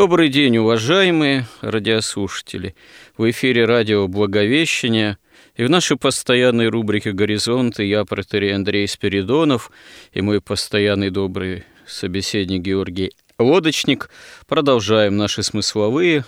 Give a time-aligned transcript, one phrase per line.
[0.00, 2.76] Добрый день, уважаемые радиослушатели.
[3.16, 5.18] В эфире радио «Благовещение»
[5.56, 9.72] и в нашей постоянной рубрике «Горизонты» я, протерей Андрей Спиридонов,
[10.12, 14.08] и мой постоянный добрый собеседник Георгий Лодочник
[14.46, 16.24] продолжаем наши смысловые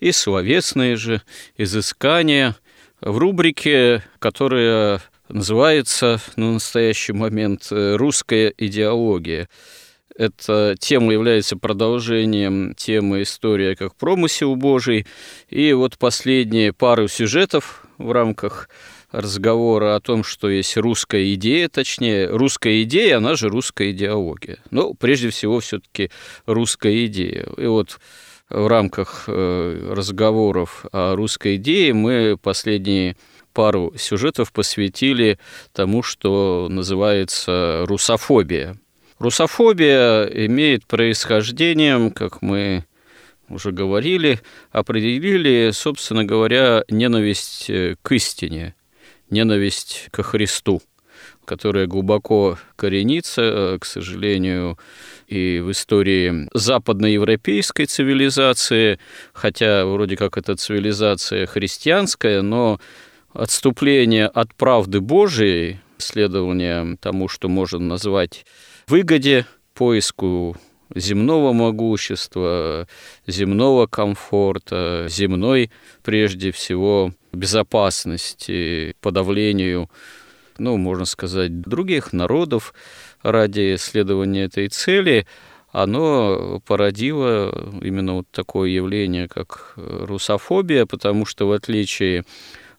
[0.00, 1.22] и словесные же
[1.56, 2.56] изыскания
[3.00, 9.48] в рубрике, которая называется на настоящий момент «Русская идеология».
[10.16, 15.06] Эта тема является продолжением темы «История как промысел Божий».
[15.48, 18.68] И вот последние пару сюжетов в рамках
[19.10, 24.58] разговора о том, что есть русская идея, точнее, русская идея, она же русская идеология.
[24.70, 26.10] Но прежде всего все-таки
[26.46, 27.48] русская идея.
[27.56, 27.98] И вот
[28.48, 33.16] в рамках э, разговоров о русской идее мы последние
[33.52, 35.40] пару сюжетов посвятили
[35.72, 38.78] тому, что называется русофобия–
[39.18, 42.84] Русофобия имеет происхождение, как мы
[43.48, 44.40] уже говорили,
[44.72, 48.74] определили, собственно говоря, ненависть э, к истине,
[49.30, 50.82] ненависть ко Христу,
[51.44, 54.78] которая глубоко коренится, э, к сожалению,
[55.28, 58.98] и в истории западноевропейской цивилизации,
[59.32, 62.80] хотя вроде как это цивилизация христианская, но
[63.32, 68.44] отступление от правды Божией, следование тому, что можно назвать
[68.86, 70.56] выгоде, поиску
[70.94, 72.86] земного могущества,
[73.26, 75.70] земного комфорта, земной,
[76.02, 79.90] прежде всего, безопасности, подавлению,
[80.58, 82.74] ну, можно сказать, других народов
[83.22, 85.26] ради исследования этой цели,
[85.72, 92.24] оно породило именно вот такое явление, как русофобия, потому что в отличие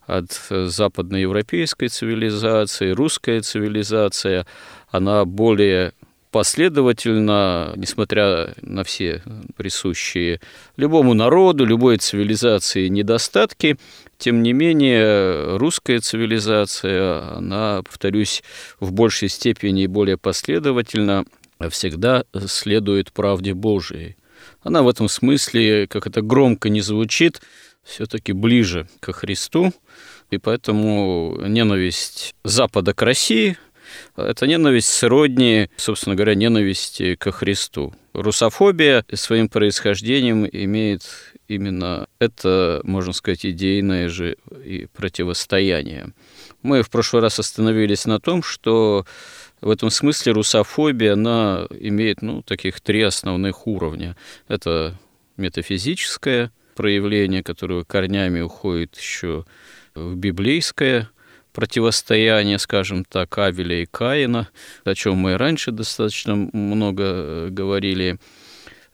[0.07, 4.45] от западноевропейской цивилизации, русская цивилизация,
[4.95, 5.93] она более
[6.35, 9.23] последовательно, несмотря на все
[9.55, 10.41] присущие
[10.75, 13.77] любому народу, любой цивилизации недостатки,
[14.17, 18.43] тем не менее, русская цивилизация, она, повторюсь,
[18.81, 21.23] в большей степени и более последовательно
[21.69, 24.17] всегда следует правде Божией.
[24.61, 27.41] Она в этом смысле, как это громко не звучит,
[27.85, 29.71] все-таки ближе ко Христу,
[30.31, 33.57] и поэтому ненависть Запада к России–
[34.15, 37.93] это ненависть сродни, собственно говоря, ненависти ко Христу.
[38.13, 41.03] Русофобия своим происхождением имеет
[41.47, 46.13] именно это, можно сказать, идейное же и противостояние.
[46.61, 49.05] Мы в прошлый раз остановились на том, что
[49.61, 54.15] в этом смысле русофобия, она имеет ну, таких три основных уровня.
[54.47, 54.97] Это
[55.37, 59.45] метафизическое проявление, которое корнями уходит еще
[59.93, 61.09] в библейское
[61.55, 64.49] противостояние, скажем так, Авеля и Каина,
[64.83, 68.19] о чем мы раньше достаточно много э, говорили.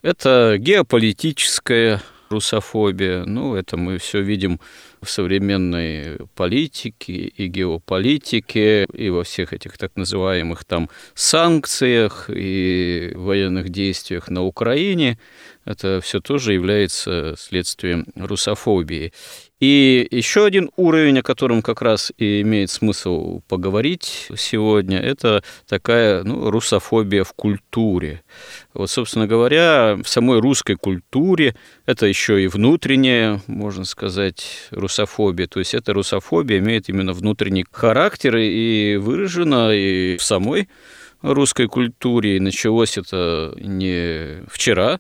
[0.03, 3.25] Это геополитическая русофобия.
[3.25, 4.59] Ну, это мы все видим
[5.01, 13.69] в современной политике и геополитике, и во всех этих так называемых там санкциях и военных
[13.69, 15.19] действиях на Украине.
[15.65, 19.13] Это все тоже является следствием русофобии.
[19.61, 26.23] И еще один уровень, о котором как раз и имеет смысл поговорить сегодня, это такая
[26.23, 28.23] ну, русофобия в культуре.
[28.73, 31.55] Вот, собственно говоря, в самой русской культуре
[31.85, 35.45] это еще и внутренняя, можно сказать, русофобия.
[35.45, 40.69] То есть эта русофобия имеет именно внутренний характер и выражена и в самой
[41.21, 42.37] русской культуре.
[42.37, 44.99] И началось это не вчера,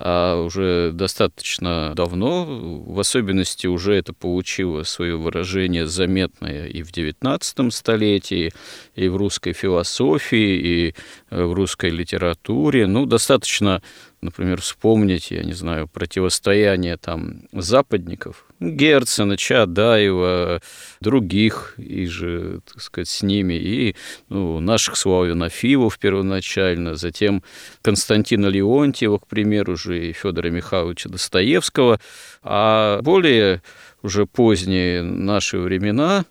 [0.00, 7.70] а уже достаточно давно, в особенности уже это получило свое выражение заметное и в XIX
[7.70, 8.52] столетии,
[8.94, 10.94] и в русской философии, и
[11.30, 12.86] в русской литературе.
[12.86, 13.82] Ну, достаточно
[14.20, 20.60] например, вспомнить, я не знаю, противостояние там западников, Герцена, Чадаева,
[21.00, 23.94] других, и же, так сказать, с ними, и
[24.28, 27.42] ну, наших славянофилов первоначально, затем
[27.82, 32.00] Константина Леонтьева, к примеру, же и Федора Михайловича Достоевского,
[32.42, 33.62] а более
[34.02, 36.24] уже поздние наши времена,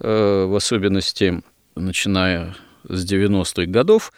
[0.00, 1.42] э, в особенности
[1.76, 2.56] начиная
[2.88, 4.12] с 90-х годов,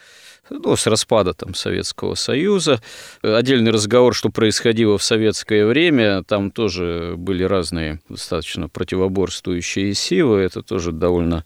[0.51, 2.81] ну, с распада там, Советского Союза.
[3.21, 10.61] Отдельный разговор, что происходило в советское время, там тоже были разные достаточно противоборствующие силы, это
[10.61, 11.45] тоже довольно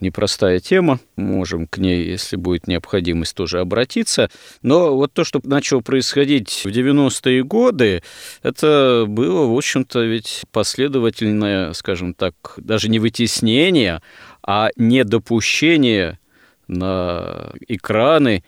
[0.00, 4.30] непростая тема, можем к ней, если будет необходимость, тоже обратиться.
[4.60, 8.02] Но вот то, что начало происходить в 90-е годы,
[8.42, 14.02] это было, в общем-то, ведь последовательное, скажем так, даже не вытеснение,
[14.44, 16.18] а недопущение
[16.72, 18.42] на экраны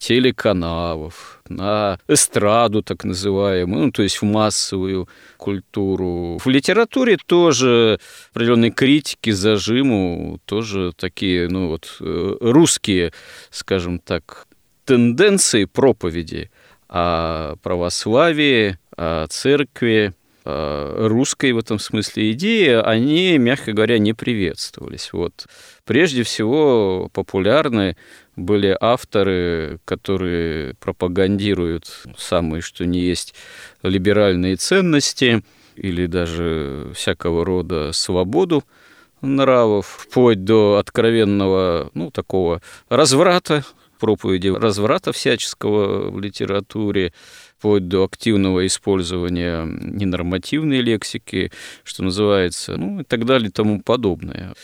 [0.00, 6.38] телеканалов, на эстраду так называемую, ну, то есть в массовую культуру.
[6.38, 8.00] В литературе тоже
[8.32, 13.12] определенные критики зажиму, тоже такие, ну вот, э, русские,
[13.50, 14.46] скажем так,
[14.86, 16.50] тенденции проповеди
[16.88, 25.12] о православии, о церкви, русской в этом смысле идеи, они, мягко говоря, не приветствовались.
[25.12, 25.46] Вот.
[25.84, 27.96] Прежде всего популярны
[28.36, 33.34] были авторы, которые пропагандируют самые, что не есть,
[33.82, 35.42] либеральные ценности
[35.76, 38.64] или даже всякого рода свободу
[39.20, 43.64] нравов, вплоть до откровенного, ну, такого разврата,
[43.98, 47.12] проповеди разврата всяческого в литературе,
[47.60, 51.52] вплоть до активного использования ненормативной лексики,
[51.84, 54.54] что называется, ну и так далее и тому подобное.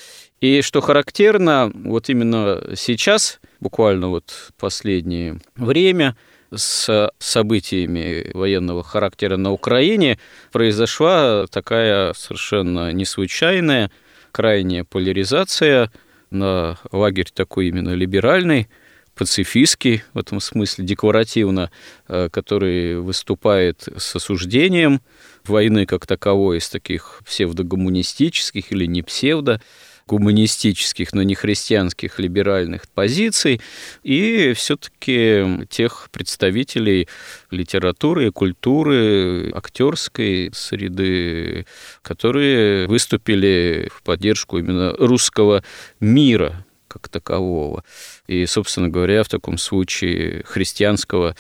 [0.41, 6.17] И что характерно, вот именно сейчас, буквально вот последнее время,
[6.55, 10.19] с событиями военного характера на Украине
[10.51, 13.91] произошла такая совершенно неслучайная
[14.33, 15.93] крайняя поляризация
[16.31, 18.69] на лагерь такой именно либеральный,
[19.17, 21.71] пацифистский в этом смысле, декларативно,
[22.07, 25.01] э, который выступает с осуждением
[25.45, 29.61] войны как таковой из таких псевдогуманистических или не псевдо,
[30.07, 33.61] гуманистических, но не христианских либеральных позиций,
[34.05, 37.09] и все-таки тех представителей
[37.51, 41.67] литературы, культуры, актерской среды,
[42.03, 45.65] которые выступили в поддержку именно русского
[45.99, 47.85] мира как такового.
[48.27, 51.37] И, собственно говоря, в таком случае христианского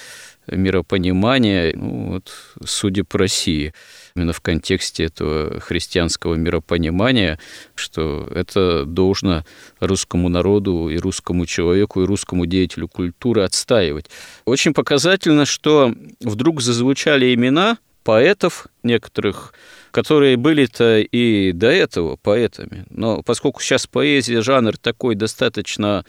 [0.50, 2.32] миропонимания, ну, вот,
[2.64, 3.74] судя по России,
[4.14, 7.38] именно в контексте этого христианского миропонимания,
[7.74, 9.44] что это должно
[9.80, 14.06] русскому народу и русскому человеку и русскому деятелю культуры отстаивать.
[14.44, 19.52] Очень показательно, что вдруг зазвучали имена поэтов некоторых,
[19.90, 22.84] которые были-то и до этого поэтами.
[22.88, 26.04] Но поскольку сейчас поэзия, жанр такой достаточно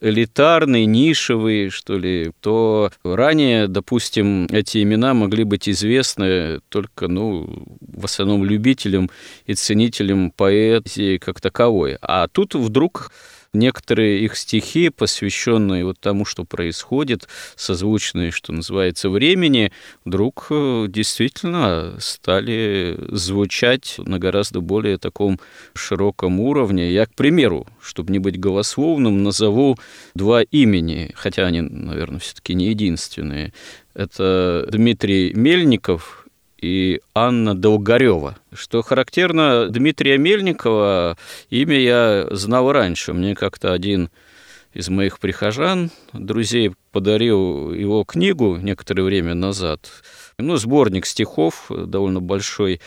[0.00, 8.04] элитарный, нишевый, что ли, то ранее, допустим, эти имена могли быть известны только, ну, в
[8.04, 9.10] основном любителям
[9.46, 11.98] и ценителям поэзии как таковой.
[12.00, 13.12] А тут вдруг
[13.52, 19.72] некоторые их стихи, посвященные вот тому, что происходит, созвучные, что называется, времени,
[20.04, 25.40] вдруг э, действительно стали звучать на гораздо более таком
[25.74, 26.92] широком уровне.
[26.92, 29.76] Я, к примеру, чтобы не быть голословным, назову
[30.14, 33.52] два имени, хотя они, наверное, все-таки не единственные.
[33.94, 36.19] Это Дмитрий Мельников,
[36.60, 38.36] и Анна Долгарева.
[38.52, 41.16] Что характерно, Дмитрия Мельникова
[41.48, 43.12] имя я знал раньше.
[43.12, 44.10] Мне как-то один
[44.72, 49.90] из моих прихожан, друзей, подарил его книгу некоторое время назад.
[50.38, 52.80] Ну, сборник стихов довольно большой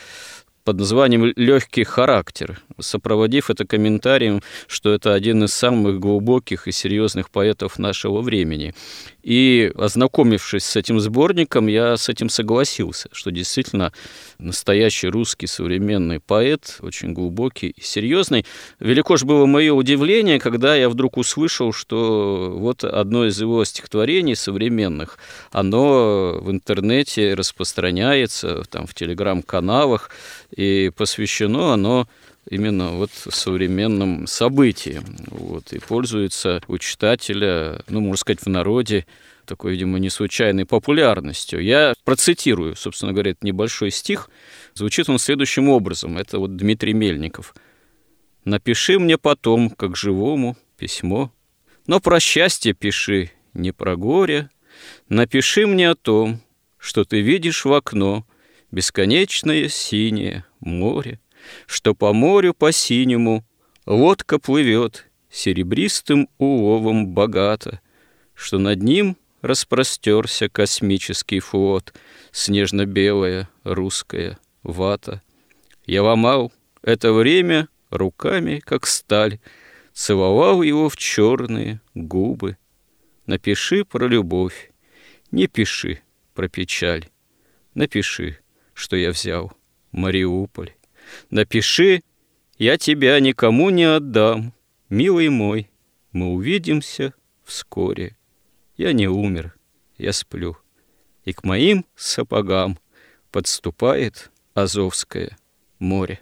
[0.64, 7.30] под названием «Легкий характер», сопроводив это комментарием, что это один из самых глубоких и серьезных
[7.30, 8.74] поэтов нашего времени.
[9.22, 13.92] И ознакомившись с этим сборником, я с этим согласился, что действительно
[14.38, 18.44] настоящий русский современный поэт, очень глубокий и серьезный.
[18.80, 24.36] Велико же было мое удивление, когда я вдруг услышал, что вот одно из его стихотворений
[24.36, 25.18] современных,
[25.50, 30.10] оно в интернете распространяется, там в телеграм-каналах,
[30.54, 32.08] и посвящено оно
[32.48, 35.04] именно вот современным событиям.
[35.28, 39.06] Вот, и пользуется у читателя, ну, можно сказать, в народе
[39.44, 41.62] такой, видимо, не случайной популярностью.
[41.62, 44.30] Я процитирую, собственно говоря, это небольшой стих.
[44.74, 46.18] Звучит он следующим образом.
[46.18, 47.54] Это вот Дмитрий Мельников.
[48.44, 51.32] «Напиши мне потом, как живому, письмо,
[51.86, 54.50] но про счастье пиши, не про горе.
[55.08, 56.40] Напиши мне о том,
[56.78, 58.26] что ты видишь в окно
[58.70, 61.20] бесконечное синее море,
[61.66, 63.44] что по морю по синему
[63.86, 67.80] лодка плывет серебристым уловом богато,
[68.34, 71.92] что над ним распростерся космический флот,
[72.32, 75.22] снежно-белая русская вата.
[75.86, 79.38] Я ломал это время руками, как сталь,
[79.92, 82.56] целовал его в черные губы.
[83.26, 84.72] Напиши про любовь,
[85.30, 86.00] не пиши
[86.34, 87.08] про печаль.
[87.74, 88.38] Напиши,
[88.72, 89.52] что я взял
[89.92, 90.74] Мариуполь.
[91.30, 92.02] Напиши,
[92.58, 94.52] я тебя никому не отдам,
[94.88, 95.70] милый мой.
[96.12, 98.16] Мы увидимся вскоре.
[98.76, 99.54] Я не умер,
[99.98, 100.56] я сплю.
[101.24, 102.78] И к моим сапогам
[103.30, 105.36] подступает Азовское
[105.78, 106.20] море.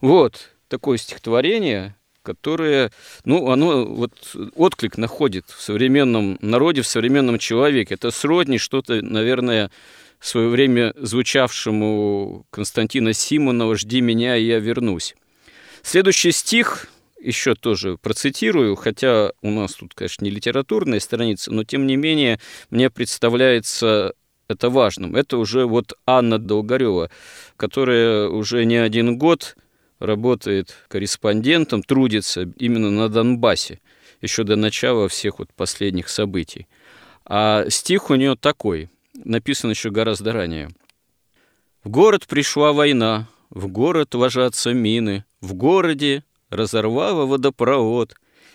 [0.00, 2.90] Вот такое стихотворение, которое,
[3.24, 4.12] ну, оно вот
[4.54, 7.94] отклик находит в современном народе, в современном человеке.
[7.94, 9.70] Это сродни что-то, наверное,
[10.20, 15.16] в свое время звучавшему Константина Симонова «Жди меня, и я вернусь».
[15.82, 21.86] Следующий стих еще тоже процитирую, хотя у нас тут, конечно, не литературная страница, но тем
[21.86, 22.38] не менее
[22.70, 24.14] мне представляется
[24.48, 25.16] это важным.
[25.16, 27.10] Это уже вот Анна Долгарева,
[27.56, 29.56] которая уже не один год
[29.98, 33.80] работает корреспондентом, трудится именно на Донбассе,
[34.20, 36.66] еще до начала всех вот последних событий.
[37.24, 38.90] А стих у нее такой,
[39.24, 40.70] написан еще гораздо ранее.
[41.84, 48.14] «В город пришла война, в город ложатся мины, в городе разорвала водопровод,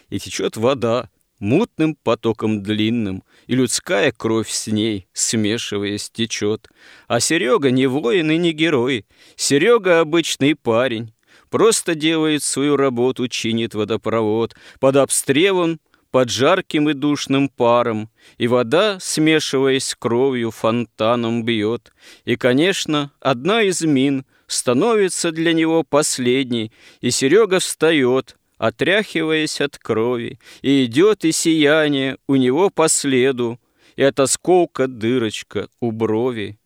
[0.09, 6.69] и течет вода мутным потоком длинным, и людская кровь с ней, смешиваясь, течет.
[7.07, 9.05] А Серега не воин и не герой,
[9.35, 11.11] Серега обычный парень,
[11.49, 15.79] Просто делает свою работу, чинит водопровод, под обстрелом,
[16.15, 21.91] под жарким и душным паром, и вода, смешиваясь с кровью, фонтаном бьет.
[22.23, 30.39] И, конечно, одна из мин становится для него последней, и Серега встает, отряхиваясь от крови,
[30.61, 33.59] и идет и сияние у него по следу,
[33.97, 36.57] и от осколка дырочка у брови.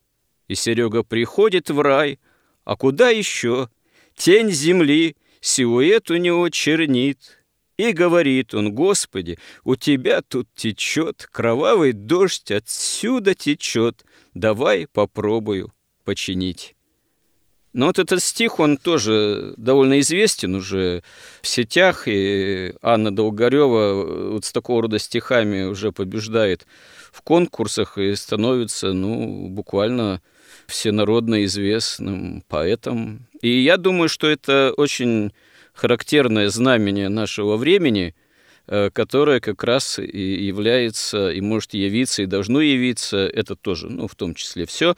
[0.48, 2.20] И Серега приходит в рай,
[2.66, 3.68] а куда еще?
[4.16, 7.39] Тень земли, силуэт у него чернит.
[7.80, 15.72] И говорит он, Господи, у тебя тут течет, кровавый дождь отсюда течет, давай попробую
[16.04, 16.76] починить.
[17.72, 21.04] Но вот этот стих, он тоже довольно известен уже
[21.42, 26.68] в сетях, и Анна Долгарева вот с такого рода стихами уже побеждает
[27.14, 30.22] в конкурсах и становится, ну, буквально
[30.68, 33.28] всенародно известным поэтом.
[33.42, 35.32] И я думаю, что это очень
[35.80, 38.14] характерное знамение нашего времени,
[38.68, 44.08] э, которое как раз и является, и может явиться, и должно явиться, это тоже, ну,
[44.08, 44.96] в том числе все,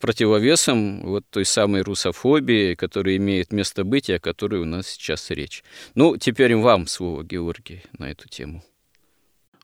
[0.00, 5.30] противовесом вот той самой русофобии, которая имеет место быть, и о которой у нас сейчас
[5.30, 5.62] речь.
[5.94, 8.62] Ну, теперь вам слово, Георгий, на эту тему.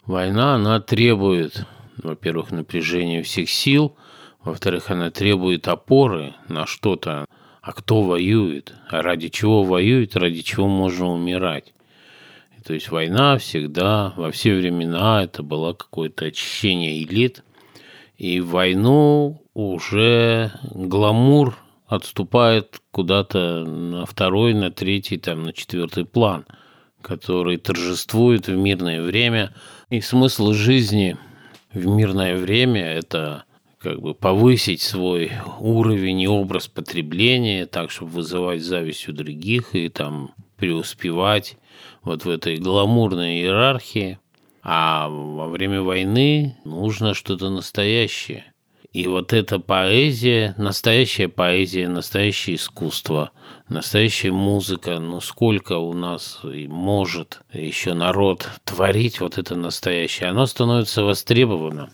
[0.05, 1.67] Война, она требует,
[1.97, 3.97] во-первых, напряжения всех сил,
[4.43, 7.27] во-вторых, она требует опоры на что-то,
[7.63, 11.73] а кто воюет, а ради чего воюет, ради чего можно умирать.
[12.65, 17.45] То есть война всегда, во все времена, это было какое-то очищение элит.
[18.19, 26.45] И войну уже гламур отступает куда-то на второй, на третий, там, на четвертый план,
[27.01, 29.55] который торжествует в мирное время.
[29.91, 31.17] И смысл жизни
[31.73, 33.45] в мирное время– это
[33.83, 39.89] как бы повысить свой уровень и образ потребления так, чтобы вызывать зависть у других и
[39.89, 41.57] там преуспевать
[42.03, 44.19] вот в этой гламурной иерархии.
[44.63, 48.45] А во время войны нужно что-то настоящее.
[48.93, 53.33] И вот эта поэзия, настоящая поэзия, настоящее искусство,
[53.69, 61.03] настоящая музыка, ну сколько у нас может еще народ творить вот это настоящее, оно становится
[61.03, 61.91] востребованным.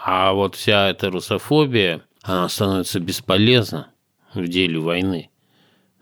[0.00, 3.88] А вот вся эта русофобия, она становится бесполезна
[4.34, 5.30] в деле войны.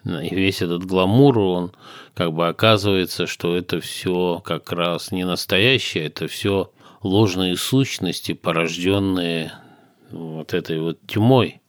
[0.05, 1.73] И весь этот гламур, он
[2.15, 6.71] как бы оказывается, что это все как раз не настоящее, это все
[7.03, 9.53] ложные сущности, порожденные
[10.11, 11.61] вот этой вот тьмой.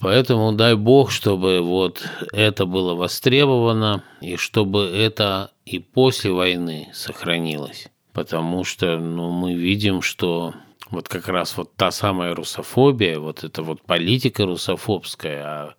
[0.00, 2.02] Поэтому дай Бог, чтобы вот
[2.32, 7.88] это было востребовано, и чтобы это и после войны сохранилось.
[8.12, 10.54] Потому что ну, мы видим, что
[10.90, 15.74] вот как раз вот та самая русофобия, вот эта вот политика русофобская, а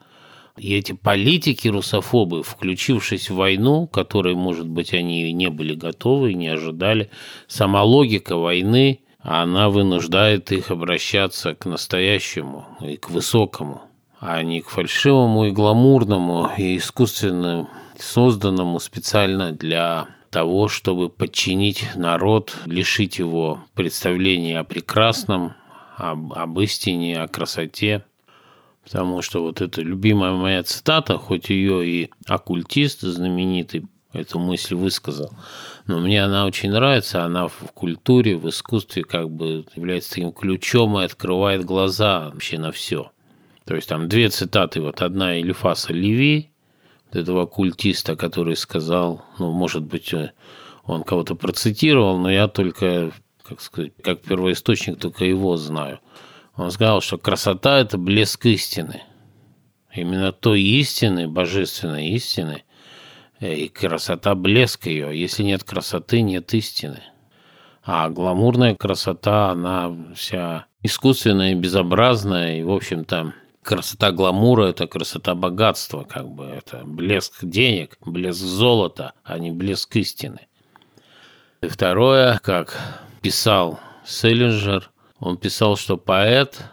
[0.57, 6.47] и эти политики русофобы, включившись в войну, которой, может быть, они не были готовы, не
[6.47, 7.11] ожидали,
[7.47, 13.83] сама логика войны, она вынуждает их обращаться к настоящему и к высокому,
[14.19, 22.55] а не к фальшивому и гламурному и искусственному, созданному специально для того, чтобы подчинить народ,
[22.65, 25.53] лишить его представления о прекрасном,
[25.97, 28.05] об, об истине, о красоте.
[28.83, 35.31] Потому что вот эта любимая моя цитата, хоть ее и оккультист знаменитый эту мысль высказал,
[35.85, 40.97] но мне она очень нравится, она в культуре, в искусстве как бы является таким ключом
[40.97, 43.11] и открывает глаза вообще на все.
[43.65, 46.51] То есть там две цитаты, вот одна Элифаса Леви,
[47.11, 50.13] этого оккультиста, который сказал, ну, может быть,
[50.83, 53.11] он кого-то процитировал, но я только,
[53.43, 55.99] как сказать, как первоисточник только его знаю.
[56.55, 59.03] Он сказал, что красота– это блеск истины.
[59.93, 62.63] Именно той истины, божественной истины,
[63.39, 65.19] и красота– блеск ее.
[65.19, 67.01] Если нет красоты, нет истины.
[67.83, 73.33] А гламурная красота, она вся искусственная, безобразная, и, в общем-то,
[73.67, 79.93] красота гламура– это красота богатства, как бы это блеск денег, блеск золота, а не блеск
[79.97, 80.47] истины.
[81.61, 82.77] И второе, как
[83.21, 86.63] писал Селлинджер, он писал, что поэт,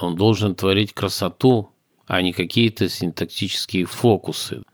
[0.00, 1.70] он должен творить красоту,
[2.06, 4.64] а не какие-то синтактические фокусы.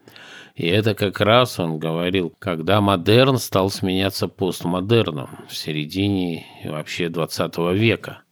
[0.54, 7.58] И это как раз он говорил, когда модерн стал сменяться постмодерном в середине вообще 20
[7.74, 8.22] века.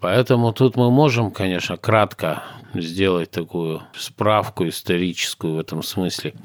[0.00, 2.42] Поэтому тут мы можем, конечно, кратко
[2.74, 6.34] сделать такую справку историческую в этом смысле–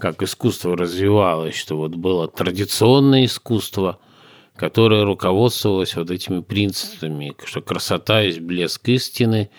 [0.00, 4.00] как искусство развивалось, что вот было традиционное искусство,
[4.56, 9.50] которое руководствовалось вот этими принципами, что красота есть блеск истины,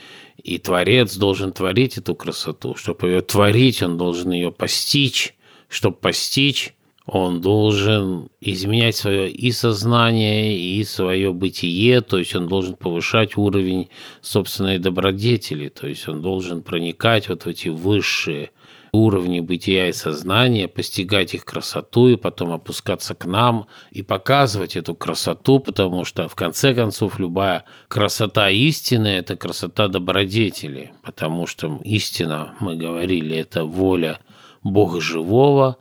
[0.43, 2.75] и творец должен творить эту красоту.
[2.75, 5.35] Чтобы ее творить, он должен ее постичь.
[5.69, 6.73] Чтобы постичь,
[7.05, 13.89] он должен изменять свое и сознание, и свое бытие, то есть он должен повышать уровень
[14.21, 18.51] собственной добродетели, то есть он должен проникать вот в эти высшие
[18.91, 24.95] уровни бытия и сознания, постигать их красоту и потом опускаться к нам и показывать эту
[24.95, 32.53] красоту, потому что в конце концов любая красота истины– это красота добродетели, потому что истина,
[32.59, 34.19] мы говорили, это воля
[34.61, 35.77] Бога живого,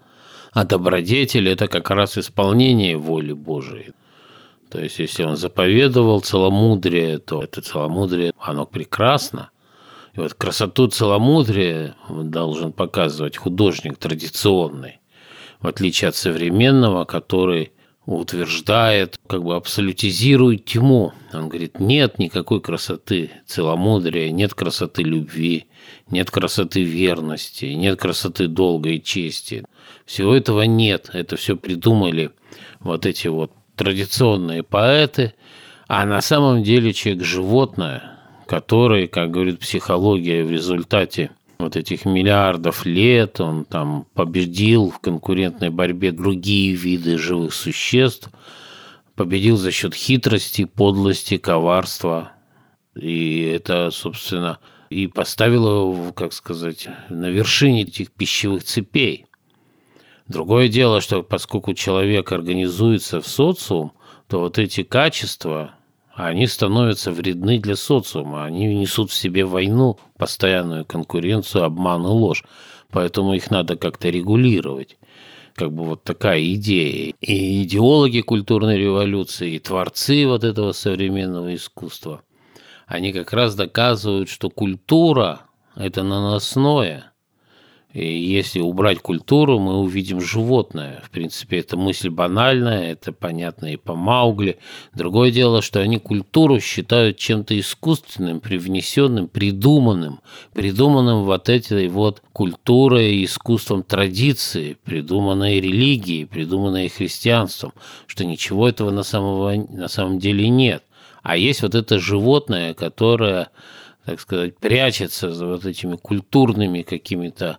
[0.53, 3.93] а добродетель– это как раз исполнение воли Божией.
[4.71, 9.51] То есть, если он заповедовал целомудрие, то это целомудрие, оно прекрасно–
[10.15, 15.01] и вот красоту целомудрия должен показывать художник традиционный,
[15.61, 17.73] в отличие от современного, который
[18.17, 21.13] утверждает, как бы абсолютизирует тьму.
[21.33, 25.67] Он говорит, нет никакой красоты целомудрия, нет красоты любви,
[26.11, 29.65] нет красоты верности, нет красоты долга и чести.
[30.07, 31.11] Всего этого нет.
[31.13, 32.31] Это все придумали
[32.81, 35.35] вот эти вот традиционные поэты,
[35.87, 42.85] а на самом деле человек животное, который, как говорит психология, в результате вот этих миллиардов
[42.85, 48.31] лет он там победил в конкурентной борьбе другие виды живых существ,
[49.15, 52.33] победил за счет хитрости, подлости, коварства.
[52.95, 59.27] И это, собственно, и поставило его, как сказать, на вершине этих пищевых цепей.
[60.27, 63.93] Другое дело, что поскольку человек организуется в социум,
[64.29, 65.75] то вот эти качества,
[66.27, 68.45] они становятся вредны для социума.
[68.45, 72.45] Они несут в себе войну, постоянную конкуренцию, обман и ложь.
[72.91, 74.99] Поэтому их надо как-то регулировать.
[75.55, 77.15] Как бы вот такая идея.
[77.21, 82.23] И идеологи культурной революции, и творцы вот этого современного искусства,
[82.87, 85.43] они как раз доказывают, что культура–
[85.77, 87.07] это наносное–
[87.93, 91.03] и если убрать культуру, мы увидим животное.
[91.05, 94.59] В принципе, это мысль банальная, это понятно и по Маугли.
[94.95, 100.21] Другое дело, что они культуру считают чем-то искусственным, привнесенным, придуманным,
[100.55, 107.73] придуманным вот этой вот культурой искусством традиции, придуманной религией, придуманной христианством,
[108.07, 110.85] что ничего этого на, самого, на самом деле нет.
[111.23, 113.49] А есть вот это животное, которое
[114.05, 117.59] так сказать, прячется за вот этими культурными какими-то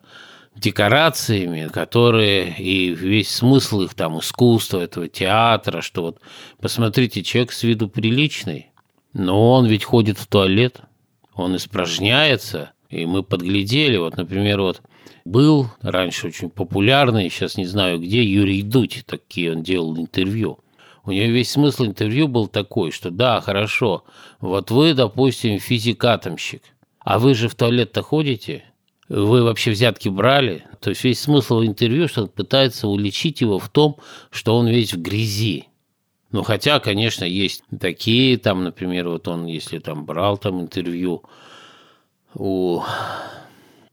[0.55, 6.19] декорациями, которые и весь смысл их там искусства, этого театра, что вот
[6.59, 8.71] посмотрите, человек с виду приличный,
[9.13, 10.81] но он ведь ходит в туалет,
[11.33, 14.81] он испражняется, и мы подглядели, вот, например, вот
[15.23, 20.59] был раньше очень популярный, сейчас не знаю где, Юрий Дудь, такие он делал интервью–
[21.05, 24.03] у нее весь смысл интервью был такой, что да, хорошо,
[24.39, 26.63] вот вы, допустим, физик-атомщик,
[26.99, 28.65] а вы же в туалет-то ходите?
[29.09, 30.63] Вы вообще взятки брали?
[30.79, 33.97] То есть весь смысл интервью, что он пытается уличить его в том,
[34.29, 35.67] что он весь в грязи.
[36.31, 41.23] Ну, хотя, конечно, есть такие, там, например, вот он, если там брал там интервью
[42.33, 42.83] у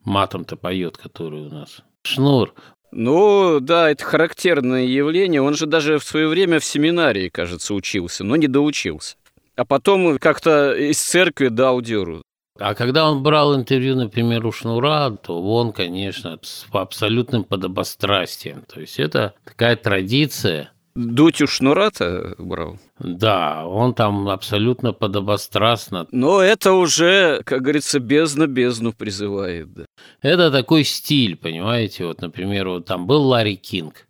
[0.04, 1.82] матом-то поет, который у нас.
[2.02, 2.54] Шнур.
[2.90, 5.42] Ну, да, это характерное явление.
[5.42, 9.16] Он же даже в свое время в семинарии, кажется, учился, но не доучился.
[9.56, 12.22] А потом как-то из церкви дал дёру.
[12.58, 18.62] А когда он брал интервью, например, у Шнура, то он, конечно, с абсолютным подобострастием.
[18.62, 20.72] То есть это такая традиция.
[20.94, 22.78] Дуть у Шнура-то брал?
[22.98, 26.06] Да, он там абсолютно подобострастно.
[26.10, 29.72] Но это уже, как говорится, бездна бездну призывает.
[29.72, 29.84] Да.
[30.22, 32.04] Это такой стиль, понимаете?
[32.06, 34.06] Вот, например, вот там был Ларри Кинг,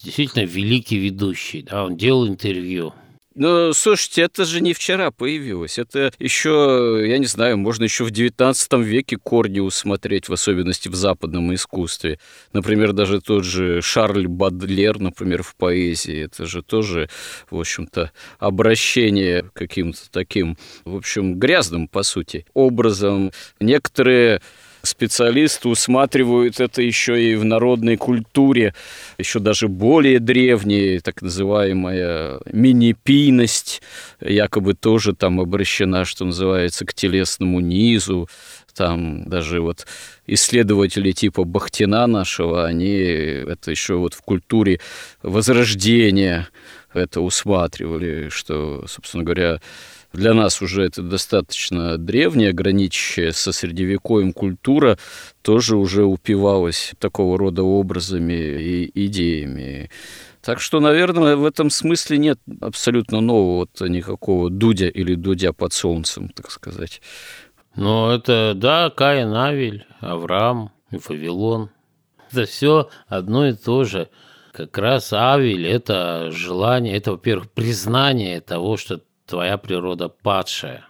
[0.00, 2.94] действительно великий ведущий, да, он делал интервью.
[3.38, 5.78] Но, слушайте, это же не вчера появилось.
[5.78, 10.96] Это еще, я не знаю, можно еще в 19 веке корни усмотреть, в особенности в
[10.96, 12.18] западном искусстве.
[12.52, 16.24] Например, даже тот же Шарль Бадлер, например, в поэзии.
[16.24, 17.08] Это же тоже,
[17.48, 23.30] в общем-то, обращение каким-то таким, в общем, грязным, по сути, образом.
[23.60, 24.42] Некоторые
[24.82, 28.74] специалисты усматривают это еще и в народной культуре,
[29.18, 33.82] еще даже более древней, так называемая минипийность,
[34.20, 38.28] якобы тоже там обращена, что называется, к телесному низу,
[38.74, 39.86] там даже вот
[40.26, 44.78] исследователи типа Бахтина нашего, они это еще вот в культуре
[45.22, 46.48] возрождения
[46.94, 49.60] это усматривали, что, собственно говоря,
[50.18, 54.98] для нас уже это достаточно древняя, граничащая со средневековьем культура,
[55.42, 59.90] тоже уже упивалась такого рода образами и идеями.
[60.42, 66.28] Так что, наверное, в этом смысле нет абсолютно нового никакого дудя или дудя под солнцем,
[66.28, 67.00] так сказать.
[67.76, 71.70] Ну, это, да, Каин, Авель, Авраам и Вавилон.
[72.30, 74.08] Это все одно и то же.
[74.52, 80.88] Как раз Авель– это желание, это, во-первых, признание того, что твоя природа падшая.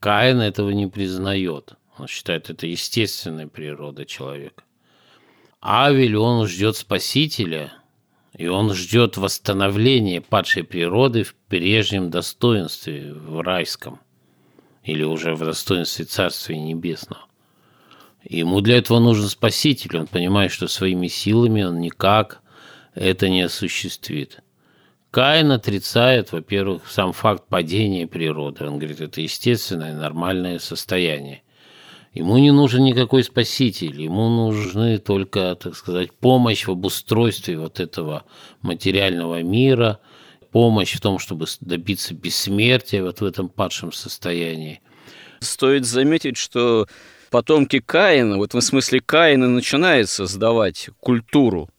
[0.00, 1.74] Каин этого не признает.
[1.98, 4.64] Он считает это естественной природой человека.
[5.62, 7.72] Авель, он ждет спасителя,
[8.34, 14.00] и он ждет восстановления падшей природы в прежнем достоинстве, в райском,
[14.82, 17.24] или уже в достоинстве Царствия Небесного.
[18.22, 19.98] Ему для этого нужен спаситель.
[19.98, 22.42] Он понимает, что своими силами он никак
[22.94, 24.42] это не осуществит.
[25.16, 28.66] Каин отрицает, во-первых, сам факт падения природы.
[28.66, 31.42] Он говорит, это естественное, нормальное состояние.
[32.12, 38.24] Ему не нужен никакой спаситель, ему нужны только, так сказать, помощь в обустройстве вот этого
[38.60, 40.00] материального мира,
[40.52, 44.82] помощь в том, чтобы добиться бессмертия вот в этом падшем состоянии.
[45.40, 46.88] Стоит заметить, что
[47.30, 51.70] потомки Каина, вот в смысле Каина начинает создавать культуру,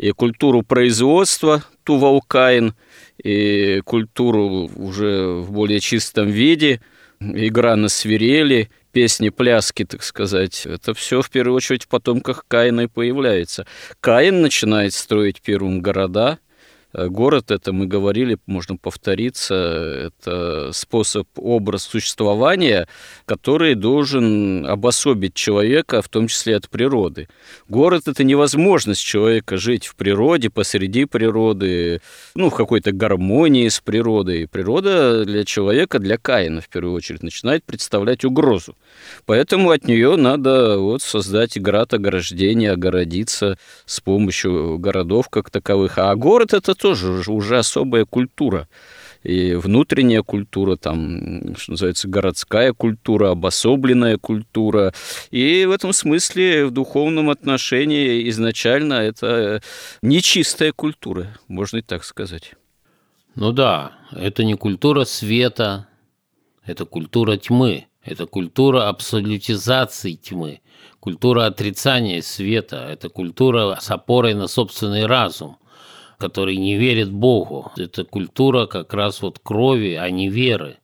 [0.00, 2.74] и культуру производства Тувалкаин,
[3.20, 6.80] и культуру уже в более чистом виде,
[7.20, 10.66] игра на свирели, песни, пляски, так сказать.
[10.66, 13.66] Это все в первую очередь в потомках Каина и появляется.
[13.98, 16.38] Каин начинает строить первым города–
[16.92, 22.88] город, это мы говорили, можно повториться, это способ, образ существования,
[23.26, 27.28] который должен обособить человека, в том числе от природы.
[27.68, 32.00] Город– это невозможность человека жить в природе, посреди природы,
[32.34, 34.48] ну, в какой-то гармонии с природой.
[34.48, 38.76] Природа для человека, для Каина, в первую очередь, начинает представлять угрозу.
[39.26, 45.98] Поэтому от нее надо вот создать град ограждения, огородиться с помощью городов как таковых.
[45.98, 48.68] А город– это тоже уже особая культура
[49.22, 54.94] и внутренняя культура, там, что называется, городская культура, обособленная культура.
[55.30, 59.62] И в этом смысле в духовном отношении изначально это
[60.02, 62.54] нечистая культура, можно и так сказать.
[63.34, 65.86] Ну да, это не культура света,
[66.64, 70.60] это культура тьмы, это культура абсолютизации тьмы,
[71.00, 75.56] культура отрицания света, это культура с опорой на собственный разум
[76.20, 77.72] который не верит Богу.
[77.76, 80.76] Это культура как раз вот крови, а не веры.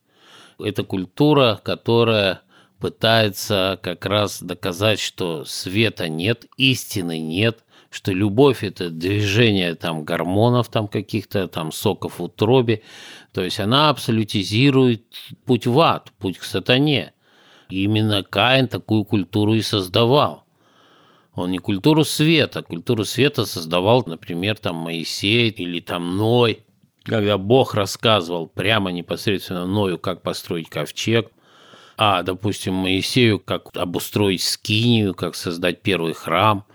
[0.58, 2.40] Это культура, которая
[2.80, 7.64] пытается как раз доказать, что света нет, истины нет,
[7.96, 12.82] что любовь– это движение там гормонов, там каких-то там соков в утробе.
[13.32, 15.06] То есть она абсолютизирует
[15.46, 17.14] путь в ад, путь к сатане.
[17.70, 20.44] И именно Каин такую культуру и создавал.
[21.34, 22.62] Он не культуру света.
[22.62, 26.64] Культуру света создавал, например, там Моисей или там Ной.
[27.02, 31.30] Когда Бог рассказывал прямо непосредственно Ною, как построить ковчег,
[31.96, 36.66] а, допустим, Моисею, как обустроить скинию, как создать первый храм.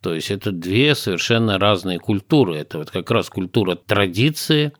[0.00, 2.56] То есть это две совершенно разные культуры.
[2.56, 4.72] Это вот как раз культура традиции,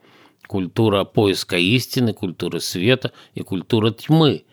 [0.47, 4.45] культура поиска истины, культура света и культура тьмы.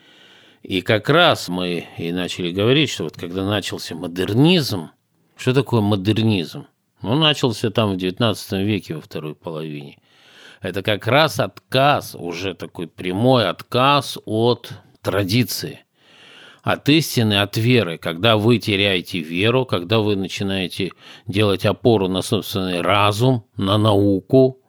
[0.63, 4.91] И как раз мы и начали говорить, что вот когда начался модернизм,
[5.38, 6.67] что такое модернизм?
[7.01, 9.99] Ну, начался там в XIX веке, во второй половине.
[10.62, 15.86] Это как раз отказ, уже такой прямой отказ от традиции,
[16.67, 17.97] от истины, от веры.
[17.97, 20.91] Когда вы теряете веру, когда вы начинаете
[21.25, 24.60] делать опору на собственный разум, на науку,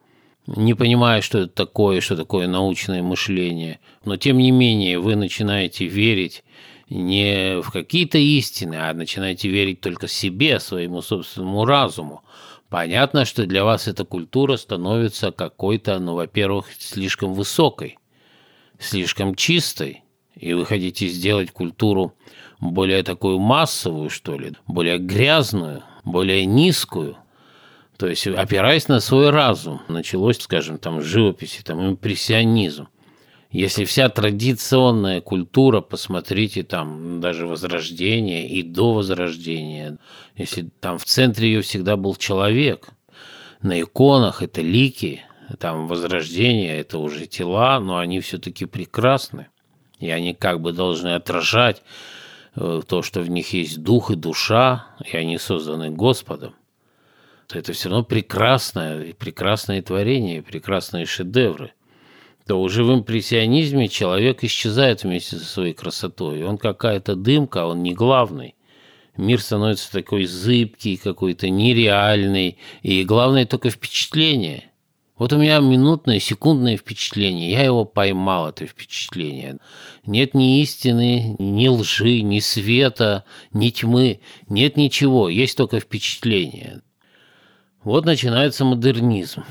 [0.46, 5.86] не понимая, что это такое, что такое научное мышление, но тем не менее вы начинаете
[5.86, 6.44] верить
[6.88, 12.22] не в какие-то истины, а начинаете верить только себе, своему собственному разуму.
[12.68, 17.98] Понятно, что для вас эта культура становится какой-то, ну, во-первых, слишком высокой,
[18.78, 20.04] слишком чистой,
[20.38, 22.14] и вы хотите сделать культуру
[22.60, 27.16] более такую массовую, что ли, более грязную, более низкую–
[27.98, 32.86] то есть, опираясь на свой разум, началось, скажем, там, живописи, там, импрессионизм.
[33.50, 39.98] Если вся традиционная культура, посмотрите там даже Возрождение и до Возрождения,
[40.36, 42.90] если там в центре ее всегда был человек,
[43.62, 45.22] на иконах это лики,
[45.58, 49.48] там Возрождение это уже тела, но они все-таки прекрасны,
[49.98, 51.82] и они как бы должны отражать
[52.56, 56.54] э, то, что в них есть дух и душа, и они созданы Господом
[57.48, 61.72] то это все равно прекрасное, прекрасное творение, прекрасные шедевры.
[62.46, 66.44] То уже в импрессионизме человек исчезает вместе со своей красотой.
[66.44, 68.54] Он какая-то дымка, он не главный.
[69.16, 72.58] Мир становится такой зыбкий, какой-то нереальный.
[72.82, 74.67] И главное только впечатление.
[75.18, 77.50] Вот у меня минутное, секундное впечатление.
[77.50, 79.58] Я его поймал, это впечатление.
[80.06, 84.20] Нет ни истины, ни лжи, ни света, ни тьмы.
[84.48, 86.82] Нет ничего, есть только впечатление.
[87.82, 89.42] Вот начинается модернизм,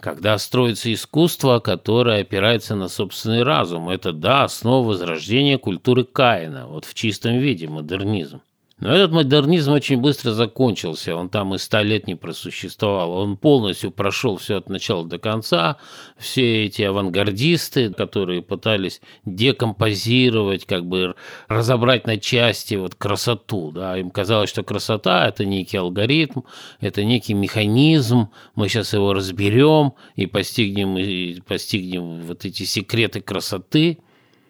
[0.00, 3.88] когда строится искусство, которое опирается на собственный разум.
[3.88, 8.42] Это, да, основа возрождения культуры Каина, вот в чистом виде модернизм.
[8.80, 13.92] Но этот модернизм очень быстро закончился, он там и ста лет не просуществовал, он полностью
[13.92, 15.76] прошел все от начала до конца,
[16.18, 21.14] все эти авангардисты, которые пытались декомпозировать, как бы
[21.46, 26.40] разобрать на части вот красоту, да, им казалось, что красота– это некий алгоритм,
[26.80, 33.98] это некий механизм, мы сейчас его разберем и постигнем, и постигнем вот эти секреты красоты,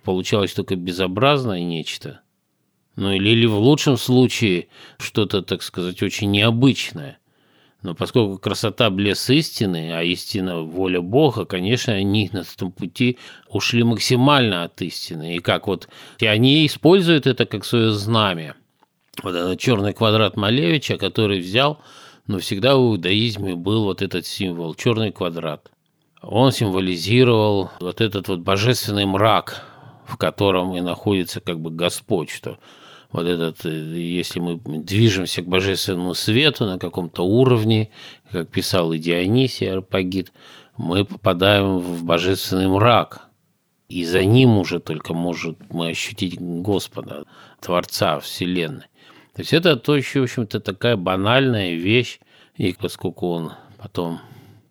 [0.03, 2.23] получалось только безобразное нечто–
[2.97, 7.19] ну или, или в лучшем случае что-то, так сказать, очень необычное.
[7.83, 13.19] Но поскольку красота блес истины, а истина воля Бога, конечно, они на этом пути
[13.51, 15.37] ушли максимально от истины.
[15.37, 18.55] И как вот и они используют это как свое знамя.
[19.23, 21.79] Вот этот черный квадрат Малевича, который взял,
[22.27, 25.71] но всегда в иудаизме был вот этот символ, черный квадрат.
[26.23, 29.63] Он символизировал вот этот вот божественный мрак,
[30.07, 32.59] в котором и находится как бы Господь, что
[33.15, 37.91] вот этот, э, если мы движемся к божественному свету на каком-то уровне,
[38.33, 40.33] как писал и Дионисий Арпагит,
[40.77, 43.29] мы попадаем в божественный мрак,
[43.89, 47.23] и за ним уже только может мы ощутить Господа,
[47.61, 48.87] Творца Вселенной.
[49.37, 52.19] То есть это то еще, в общем-то, такая банальная вещь,
[52.57, 54.19] и поскольку он потом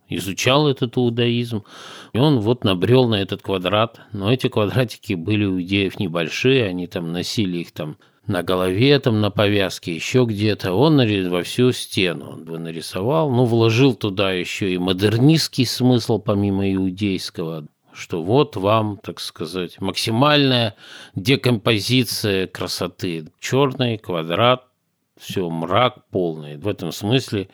[0.09, 1.63] изучал этот иудаизм,
[2.11, 6.87] и он вот набрел на этот квадрат, но эти квадратики были у идеев небольшие, они
[6.87, 7.95] там носили их там
[8.27, 10.73] на голове, там на повязке, еще где-то.
[10.73, 10.97] Он
[11.29, 17.67] во всю стену он бы нарисовал, ну, вложил туда еще и модернистский смысл, помимо иудейского,
[17.93, 20.75] что вот вам, так сказать, максимальная
[21.15, 23.27] декомпозиция красоты.
[23.39, 24.65] Черный квадрат,
[25.19, 26.57] все, мрак полный.
[26.57, 27.49] В этом смысле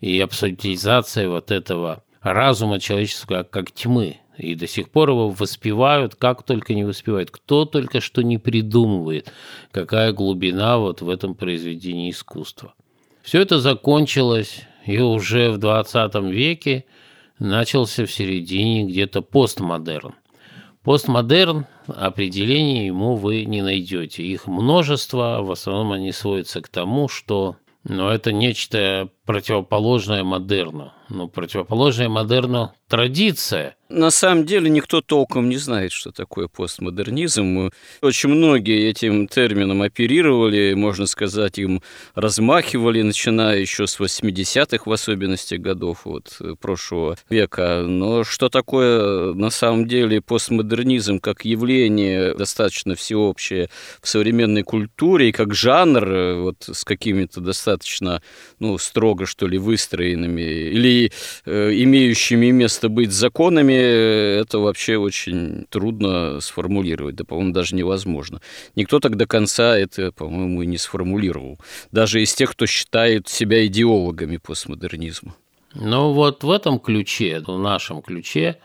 [0.00, 4.18] и абсолютизация вот этого разума человеческого как тьмы.
[4.36, 9.32] И до сих пор его воспевают, как только не воспевают, кто только что не придумывает,
[9.70, 12.74] какая глубина вот в этом произведении искусства.
[13.22, 16.84] Все это закончилось, и уже в 20 веке
[17.38, 20.14] начался в середине где-то постмодерн.
[20.82, 24.22] Постмодерн, определения ему вы не найдете.
[24.22, 30.92] Их множество, в основном они сводятся к тому, что но это нечто противоположное модерну.
[31.08, 37.70] Ну, противоположное модерну традиция– на самом деле никто толком не знает, что такое постмодернизм.
[38.02, 41.80] Очень многие этим термином оперировали, можно сказать, им
[42.16, 47.84] размахивали, начиная еще с 80-х в особенности годов вот, прошлого века.
[47.86, 53.70] Но что такое на самом деле постмодернизм как явление достаточно всеобщее
[54.02, 58.22] в современной культуре и как жанр вот, с какими-то достаточно
[58.58, 61.10] ну, строго строго, что ли, выстроенными или
[61.46, 68.40] э, имеющими место быть законами, это вообще очень трудно сформулировать, да, по-моему, даже невозможно.
[68.76, 71.58] Никто так до конца это, по-моему, и не сформулировал.
[71.92, 75.34] Даже из тех, кто считает себя идеологами постмодернизма.
[75.74, 78.56] Ну вот в этом ключе, в нашем ключе,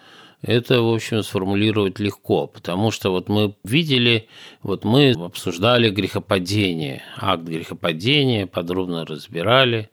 [0.42, 4.28] это, в общем, сформулировать легко, потому что вот мы видели,
[4.64, 9.90] вот мы обсуждали грехопадение, акт грехопадения, подробно разбирали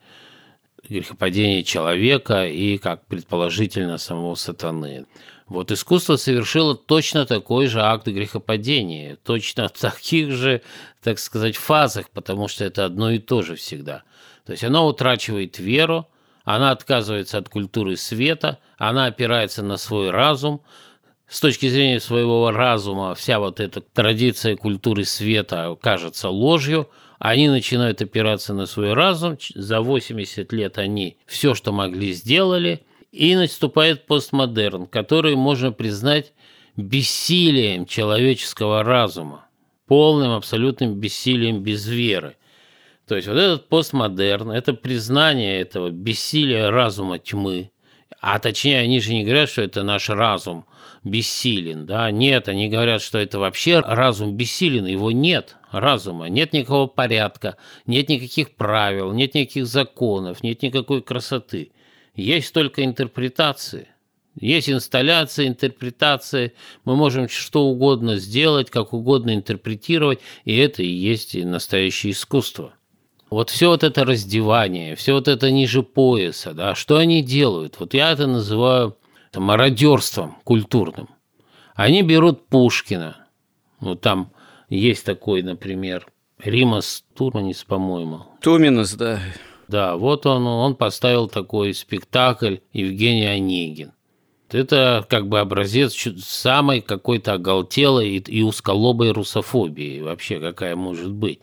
[0.88, 5.06] грехопадение человека и, как предположительно, самого сатаны.
[5.46, 10.62] Вот искусство совершило точно такой же акт грехопадения, точно в таких же,
[11.02, 14.02] так сказать, фазах, потому что это одно и то же всегда.
[14.44, 16.08] То есть оно утрачивает веру,
[16.44, 20.62] она отказывается от культуры света, она опирается на свой разум.
[21.28, 28.02] С точки зрения своего разума вся вот эта традиция культуры света кажется ложью, они начинают
[28.02, 34.86] опираться на свой разум, за 80 лет они все, что могли, сделали, и наступает постмодерн,
[34.86, 36.32] который можно признать
[36.76, 39.46] бессилием человеческого разума,
[39.86, 42.36] полным абсолютным бессилием без веры–
[43.06, 47.70] то есть вот этот постмодерн, это признание этого бессилия разума тьмы,
[48.20, 50.66] а точнее, они же не говорят, что это наш разум
[51.04, 56.86] бессилен, да, нет, они говорят, что это вообще разум бессилен, его нет, разума, нет никакого
[56.86, 61.72] порядка, нет никаких правил, нет никаких законов, нет никакой красоты,
[62.14, 63.88] есть только интерпретации,
[64.38, 66.52] есть инсталляции, интерпретации,
[66.84, 72.74] мы можем что угодно сделать, как угодно интерпретировать, и это и есть настоящее искусство.
[73.28, 77.80] Вот все вот это раздевание, все вот это ниже пояса, да, что они делают?
[77.80, 78.96] Вот я это называю
[79.30, 81.08] это мародерством культурным.
[81.74, 83.26] Они берут Пушкина,
[83.80, 84.32] вот там
[84.68, 86.06] есть такой, например,
[86.38, 88.26] Римас Турманис, по-моему.
[88.40, 89.20] Туминас, да.
[89.68, 93.92] Да, вот он, он поставил такой спектакль Евгений Онегин.
[94.50, 101.40] Это как бы образец самой какой-то оголтелой и, и узколобой русофобии вообще, какая может быть.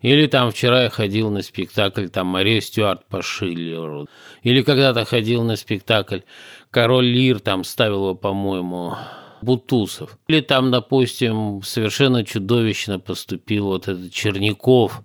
[0.00, 4.08] Или там вчера я ходил на спектакль, там Мария Стюарт по Шиллеру.
[4.42, 6.20] Или когда-то ходил на спектакль
[6.70, 8.96] Король Лир, там ставил его, по-моему,
[9.42, 10.18] Бутусов.
[10.28, 15.02] Или там, допустим, совершенно чудовищно поступил вот этот Черняков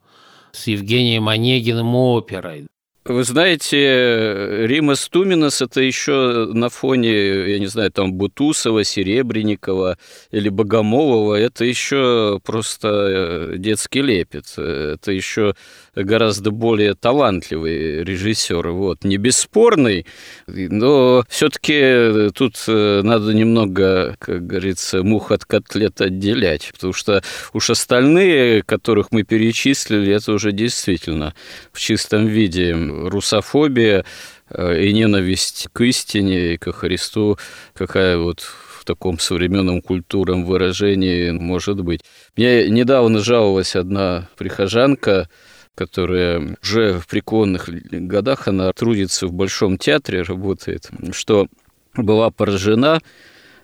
[0.51, 2.67] с Евгением Онегиным оперой.
[3.07, 9.99] Вы знаете, Рима Стуминас– это еще на фоне, я не знаю, там Бутусова, Серебренникова
[10.31, 14.45] или Богомолова, это еще просто э, детский лепет.
[14.57, 15.53] Это еще
[15.95, 18.67] гораздо более талантливый режиссер.
[18.69, 19.03] Вот.
[19.03, 20.05] Не бесспорный,
[20.47, 27.69] но все-таки тут э, надо немного, как говорится, мух от котлет отделять, потому что уж
[27.69, 31.33] остальные, которых мы перечислили, это уже действительно
[31.71, 34.05] в чистом виде русофобия
[34.49, 37.37] э, и ненависть к истине и ко Христу,
[37.73, 42.01] какая вот в таком современном культурном выражении может быть.
[42.37, 45.27] Мне недавно жаловалась одна прихожанка,
[45.75, 51.47] которая уже в преклонных годах, она трудится в Большом театре, работает, что
[51.95, 53.01] была поражена,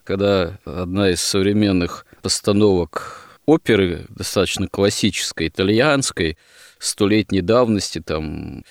[0.04, 6.38] когда одна из современных постановок оперы, достаточно классической, итальянской,
[6.80, 8.64] столетней давности, там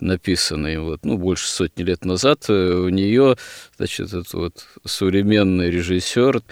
[0.00, 3.36] написанный вот, ну, больше сотни лет назад, э, у нее,
[3.76, 6.42] значит, этот вот современный режиссер,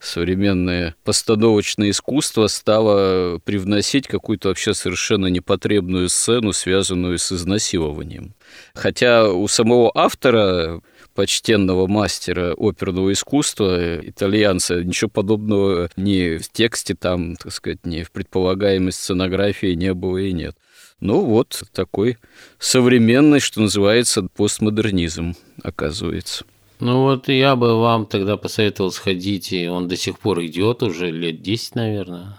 [0.00, 8.34] современное постановочное искусство стало привносить какую-то вообще совершенно непотребную сцену, связанную с изнасилованием.
[8.74, 10.80] Хотя у самого автора
[11.18, 18.12] почтенного мастера оперного искусства, итальянца, ничего подобного ни в тексте там, так сказать, ни в
[18.12, 20.56] предполагаемой сценографии не было и нет.
[21.00, 22.18] Ну вот такой
[22.58, 26.44] современный, что называется, постмодернизм, оказывается.
[26.80, 31.10] Ну вот я бы вам тогда посоветовал сходить, и он до сих пор идет уже
[31.10, 32.36] лет 10, наверное,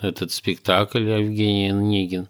[0.00, 2.28] этот спектакль Евгений Негин.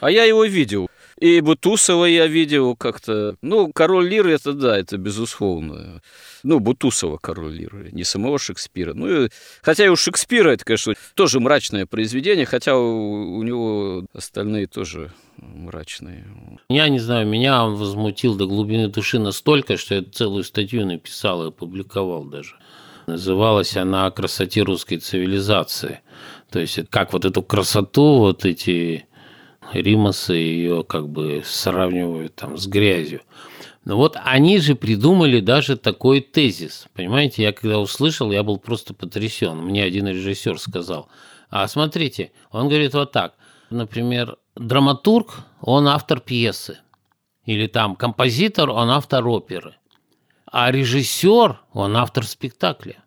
[0.00, 0.88] А я его видел.
[1.18, 3.36] И Бутусова я видел как-то.
[3.42, 6.02] Ну, король Лиры, это да, это безусловно.
[6.42, 8.94] Ну, Бутусова Лиры, не самого Шекспира.
[8.94, 9.28] Ну, и,
[9.62, 15.12] хотя и у Шекспира это, конечно, тоже мрачное произведение, хотя у, у него остальные тоже
[15.36, 16.26] мрачные.
[16.68, 21.44] Я не знаю, меня он возмутил до глубины души настолько, что я целую статью написал
[21.44, 22.56] и опубликовал даже.
[23.06, 26.00] Называлась она «О красоте русской цивилизации».
[26.50, 29.06] То есть, как вот эту красоту, вот эти
[29.72, 33.22] Римасы ее как бы сравнивают там с грязью.
[33.84, 36.86] Но вот они же придумали даже такой тезис.
[36.94, 39.58] Понимаете, я когда услышал, я был просто потрясен.
[39.58, 41.08] Мне один режиссер сказал,
[41.50, 43.34] а смотрите, он говорит вот так,
[43.70, 46.78] например, драматург, он автор пьесы.
[47.44, 49.74] Или там композитор, он автор оперы.
[50.46, 53.02] А режиссер, он автор спектакля.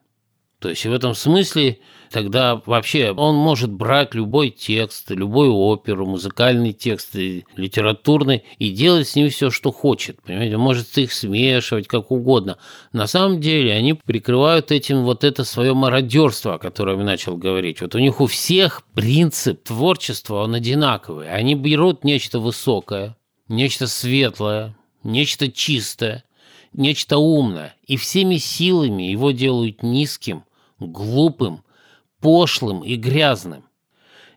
[0.66, 1.78] То есть в этом смысле
[2.10, 9.16] тогда вообще он может брать любой текст, любую оперу, музыкальный текст, литературный и делать с
[9.16, 10.20] ним все, что хочет.
[10.24, 12.58] Понимаете, может их смешивать как угодно.
[12.94, 17.80] На самом деле они прикрывают этим вот это свое мародерство, о котором я начал говорить.
[17.82, 21.30] Вот у них у всех принцип творчества, он одинаковый.
[21.30, 23.16] Они берут нечто высокое,
[23.48, 26.24] нечто светлое, нечто чистое,
[26.74, 30.44] нечто умное, и всеми силами его делают низким–
[30.80, 31.64] глупым,
[32.22, 33.66] пошлым и грязным.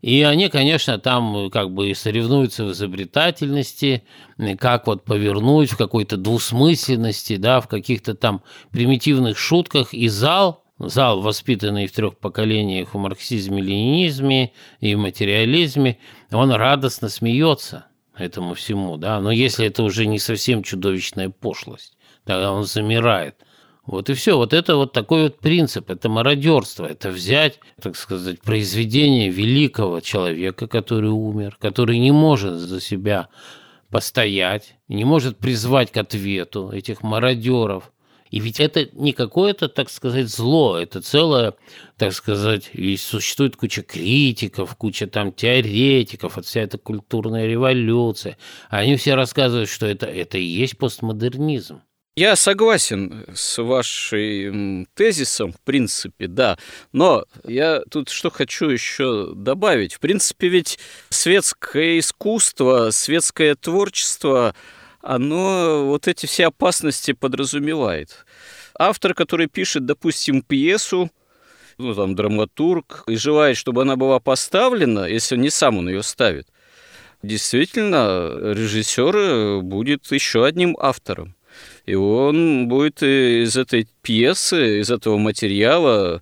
[0.00, 4.04] И они, конечно, там как бы соревнуются в изобретательности,
[4.58, 9.92] как вот повернуть в какой-то двусмысленности, да, в каких-то там примитивных шутках.
[9.92, 15.98] И зал, зал, воспитанный в трех поколениях в марксизме, ленинизме и материализме,
[16.30, 17.86] он радостно смеется
[18.16, 19.20] этому всему, да.
[19.20, 23.36] Но если это уже не совсем чудовищная пошлость, тогда он замирает–
[23.88, 24.36] вот и все.
[24.36, 25.88] Вот это вот такой вот принцип.
[25.88, 26.84] Это мародерство.
[26.84, 33.28] Это взять, так сказать, произведение великого человека, который умер, который не может за себя
[33.90, 37.90] постоять, не может призвать к ответу этих мародеров.
[38.30, 41.54] И ведь это не какое-то, так сказать, зло, это целое,
[41.96, 48.36] так сказать, и существует куча критиков, куча там теоретиков, вот вся эта культурная революция.
[48.68, 51.80] Они все рассказывают, что это, это и есть постмодернизм.
[52.18, 56.58] Я согласен с вашим тезисом, в принципе, да.
[56.90, 59.94] Но я тут что хочу еще добавить.
[59.94, 64.56] В принципе, ведь светское искусство, светское творчество,
[65.00, 68.26] оно вот эти все опасности подразумевает.
[68.76, 71.12] Автор, который пишет, допустим, пьесу,
[71.76, 76.48] ну, там, драматург, и желает, чтобы она была поставлена, если не сам он ее ставит,
[77.22, 81.37] действительно, режиссер будет еще одним автором.
[81.88, 86.20] И он будет из этой пьесы, из этого материала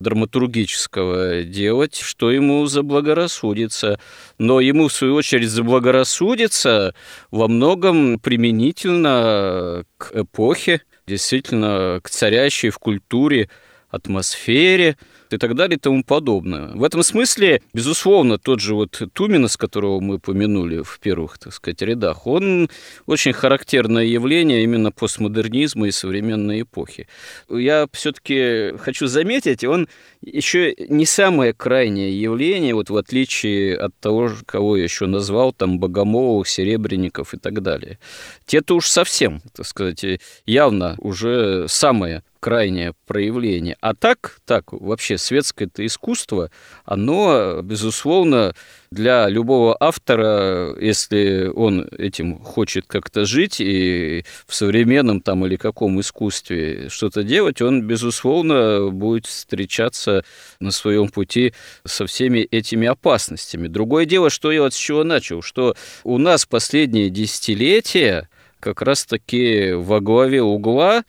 [0.00, 4.00] драматургического делать, что ему заблагорассудится.
[4.38, 6.94] Но ему, в свою очередь, заблагорассудится
[7.30, 13.50] во многом применительно к эпохе, действительно, к царящей в культуре
[13.90, 14.96] атмосфере–
[15.32, 16.68] и так далее и тому подобное.
[16.74, 21.82] В этом смысле, безусловно, тот же вот Туминос, которого мы помянули в первых, так сказать,
[21.82, 22.68] рядах, он
[23.06, 27.08] очень характерное явление именно постмодернизма и современной эпохи.
[27.48, 29.88] Я все-таки хочу заметить, он
[30.20, 35.78] еще не самое крайнее явление, вот в отличие от того, кого я еще назвал, там,
[35.78, 37.98] Богомолов, Серебренников и так далее.
[38.46, 40.04] Те-то уж совсем, так сказать,
[40.46, 43.76] явно уже самое крайнее проявление.
[43.80, 46.50] А так, так, вообще светское это искусство,
[46.84, 48.52] оно, безусловно,
[48.90, 56.00] для любого автора, если он этим хочет как-то жить и в современном там или каком
[56.00, 60.24] искусстве что-то делать, он, безусловно, будет встречаться
[60.58, 61.54] на своем пути
[61.86, 63.68] со всеми этими опасностями.
[63.68, 68.28] Другое дело, что я вот с чего начал, что у нас последние десятилетия
[68.58, 71.04] как раз-таки во главе угла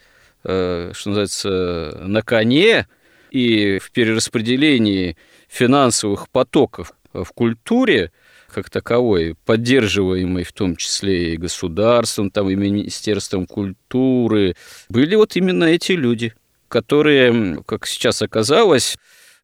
[0.46, 2.88] Э, что называется, на коне
[3.32, 5.18] и в перераспределении
[5.48, 8.12] финансовых потоков в культуре
[8.54, 14.56] как таковой, поддерживаемой в том числе и государством, там, и Министерством культуры,
[14.90, 16.34] были вот именно эти люди,
[16.68, 18.96] которые, как сейчас оказалось,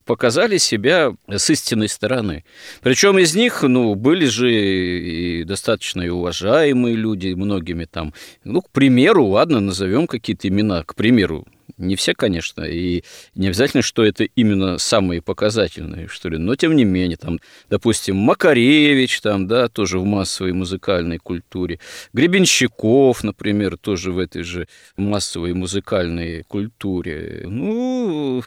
[0.10, 2.44] показали себя с истинной стороны.
[2.82, 8.72] Причем из них, ну, были же и достаточно и уважаемые люди, многими там, ну, к
[8.72, 11.46] примеру, ладно, назовем какие-то имена, к примеру,
[11.78, 13.04] не все, конечно, и
[13.36, 17.40] не обязательно, что это именно самые показательные, что ли, но тем не менее, там,
[17.70, 21.80] допустим, Макаревич, там, да, тоже в массовой музыкальной культуре,
[22.14, 24.68] Гребенщиков, например, тоже в этой же
[24.98, 27.44] массовой музыкальной культуре.
[27.46, 28.44] Ну,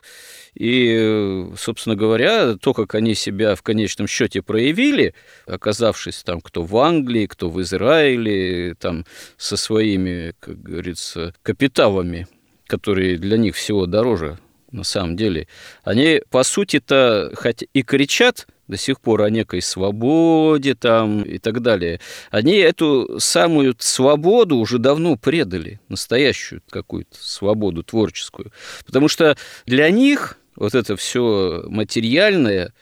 [0.55, 5.15] и, собственно говоря, то, как они себя в конечном счете проявили,
[5.47, 9.05] оказавшись там кто в Англии, кто в Израиле, там
[9.37, 12.27] со своими, как говорится, капиталами,
[12.73, 14.39] которые для них всего дороже
[14.71, 15.47] на самом деле,
[15.85, 21.61] они, по сути-то, хоть и кричат до сих пор о некой свободе там и так
[21.61, 22.01] далее,
[22.31, 28.51] они эту самую свободу уже давно предали, настоящую какую-то свободу творческую.
[28.87, 32.73] Потому что для них вот это все материальное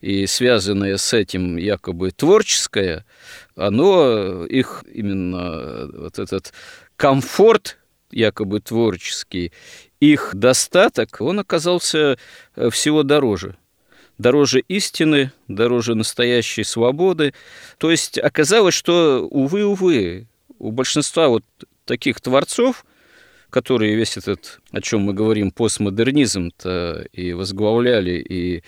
[0.00, 3.04] и связанное с этим якобы творческое,
[3.56, 6.52] оно их именно вот этот
[6.94, 7.78] комфорт
[8.12, 9.52] якобы творческий,
[10.00, 12.18] их достаток, он оказался
[12.56, 13.56] э, всего дороже.
[14.18, 17.34] Дороже истины, дороже настоящей свободы.
[17.78, 20.26] То есть оказалось, что, увы, увы,
[20.58, 21.44] у большинства вот
[21.84, 22.84] таких творцов,
[23.50, 28.62] которые весь этот, о чем мы говорим, постмодернизм-то и возглавляли, и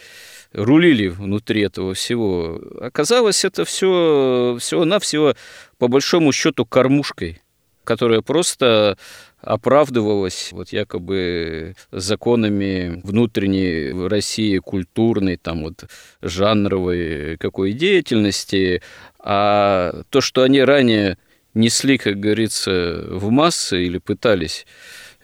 [0.53, 5.35] рулили внутри этого всего, оказалось это все всего-навсего
[5.79, 7.41] по большому счету кормушкой,
[7.85, 8.99] которая просто
[9.45, 15.85] оправдывалась вот якобы законами внутренней в России культурной, там вот
[16.23, 18.83] жанровой какой деятельности,
[19.19, 21.19] а то, что они ранее
[21.55, 24.67] несли, как говорится, в массы или пытались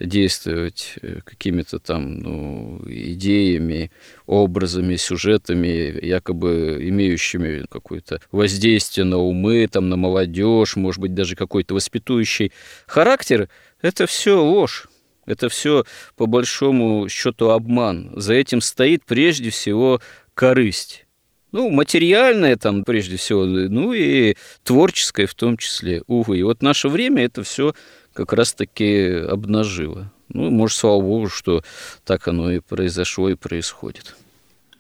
[0.01, 3.91] действовать э, какими-то там ну, идеями,
[4.27, 11.75] образами, сюжетами, якобы имеющими какое-то воздействие на умы, там, на молодежь, может быть, даже какой-то
[11.75, 12.53] воспитующий
[12.87, 13.49] характер,
[13.83, 14.89] это все ложь.
[15.27, 15.85] Это все
[16.17, 18.13] по большому счету обман.
[18.17, 20.01] За этим стоит прежде всего
[20.35, 21.07] корысть.
[21.53, 26.39] Ну, материальное там прежде всего, ну и творческое в том числе, увы.
[26.39, 27.75] И вот наше время это все
[28.13, 30.13] как раз-таки обнажило.
[30.29, 31.63] Ну, может, слава богу, что
[32.05, 34.15] так оно и произошло и происходит.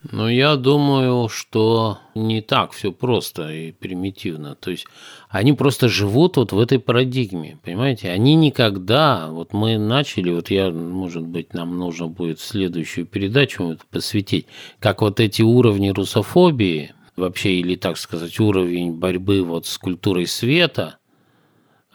[0.02, 4.54] Ну, я думаю, что не так все просто и примитивно.
[4.54, 4.86] То есть
[5.28, 8.10] они просто живут вот в этой парадигме, понимаете?
[8.10, 14.46] Они никогда, вот мы начали, вот я, может быть, нам нужно будет следующую передачу посвятить,
[14.78, 20.96] как вот эти уровни русофобии, вообще, или так сказать, уровень борьбы вот с культурой света–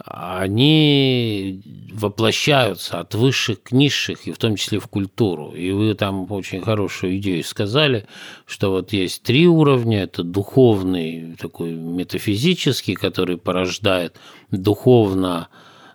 [0.04, 1.62] они
[1.94, 5.52] воплощаются от высших к низших, и в том числе в культуру.
[5.52, 8.06] И вы там очень хорошую идею сказали,
[8.46, 10.04] что вот есть три уровня.
[10.04, 14.18] Это духовный, такой метафизический, который порождает
[14.52, 15.48] духовно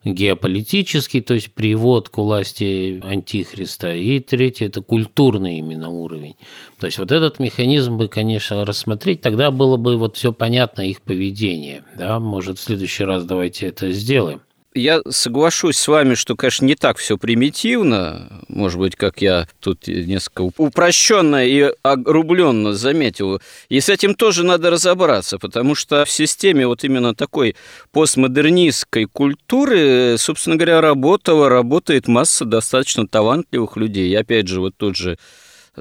[0.04, 6.36] геополитический, то есть привод к власти антихриста, и третий– это культурный именно уровень.
[6.78, 11.02] То есть вот этот механизм бы, конечно, рассмотреть, тогда было бы вот все понятно их
[11.02, 11.84] поведение.
[11.98, 12.18] Да?
[12.18, 14.40] Может, в следующий раз давайте это сделаем
[14.74, 19.88] я соглашусь с вами, что, конечно, не так все примитивно, может быть, как я тут
[19.88, 23.40] несколько упрощенно и огрубленно заметил.
[23.68, 27.56] И с этим тоже надо разобраться, потому что в системе вот именно такой
[27.92, 34.10] постмодернистской культуры, собственно говоря, работала, работает масса достаточно талантливых людей.
[34.10, 35.18] И опять же, вот тот же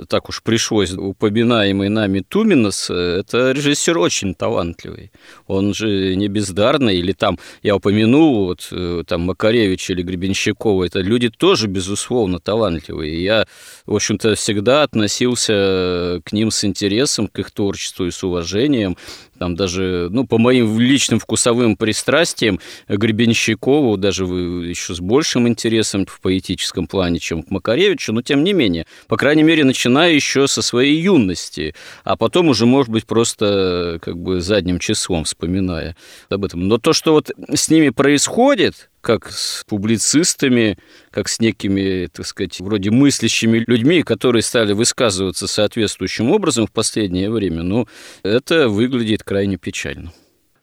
[0.08, 5.12] так уж пришлось, упоминаемый нами Туминос, это режиссер очень талантливый.
[5.48, 11.00] Он же не бездарный, или там, я упомянул, вот э, там Макаревич или Гребенщикова, это
[11.02, 13.24] люди тоже, безусловно, талантливые.
[13.24, 13.48] Я,
[13.86, 18.96] в общем-то, всегда относился к ним с интересом, к их творчеству и с уважением
[19.40, 26.20] там даже, ну, по моим личным вкусовым пристрастиям, Гребенщикову даже еще с большим интересом в
[26.20, 30.62] поэтическом плане, чем к Макаревичу, но тем не менее, по крайней мере, начиная еще со
[30.62, 31.74] своей юности,
[32.04, 35.96] а потом уже, может быть, просто как бы задним числом вспоминая
[36.30, 36.68] об этом.
[36.68, 40.78] Но то, что вот с ними происходит, как с публицистами,
[41.12, 47.30] как с некими, так сказать, вроде мыслящими людьми, которые стали высказываться соответствующим образом в последнее
[47.30, 47.88] время, ну,
[48.24, 50.12] это выглядит крайне печально.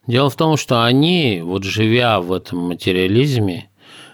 [0.07, 3.71] Дело в том, что они, вот живя в этом материализме,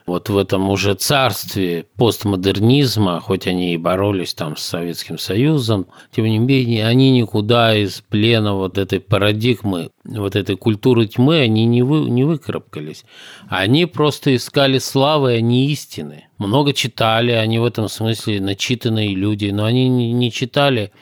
[0.07, 6.25] вот в этом уже царстве постмодернизма, хоть они и боролись там с Советским Союзом, тем
[6.25, 11.83] не менее, они никуда из плена вот этой парадигмы, вот этой культуры тьмы, они не,
[11.83, 13.05] вы, не выкарабкались.
[13.49, 16.25] Они просто искали славы, а не истины.
[16.39, 20.93] Много читали, они в этом смысле начитанные люди, но они не читали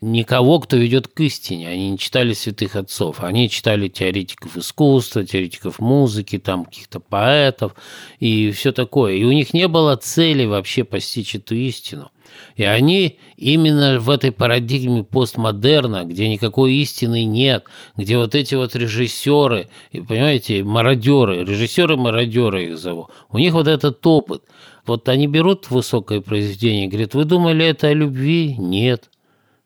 [0.00, 1.68] никого, кто ведет к истине.
[1.68, 3.22] Они не читали святых отцов.
[3.22, 7.74] Они читали теоретиков искусства, теоретиков музыки, там каких-то поэтов
[8.18, 9.14] и все такое.
[9.14, 12.10] И у них не было цели вообще постичь эту истину.
[12.56, 17.64] И они именно в этой парадигме постмодерна, где никакой истины нет,
[17.96, 24.44] где вот эти вот режиссеры, понимаете, мародеры, режиссеры-мародеры их зовут, у них вот этот опыт.
[24.86, 28.54] Вот они берут высокое произведение и говорят, вы думали это о любви?
[28.56, 29.10] Нет.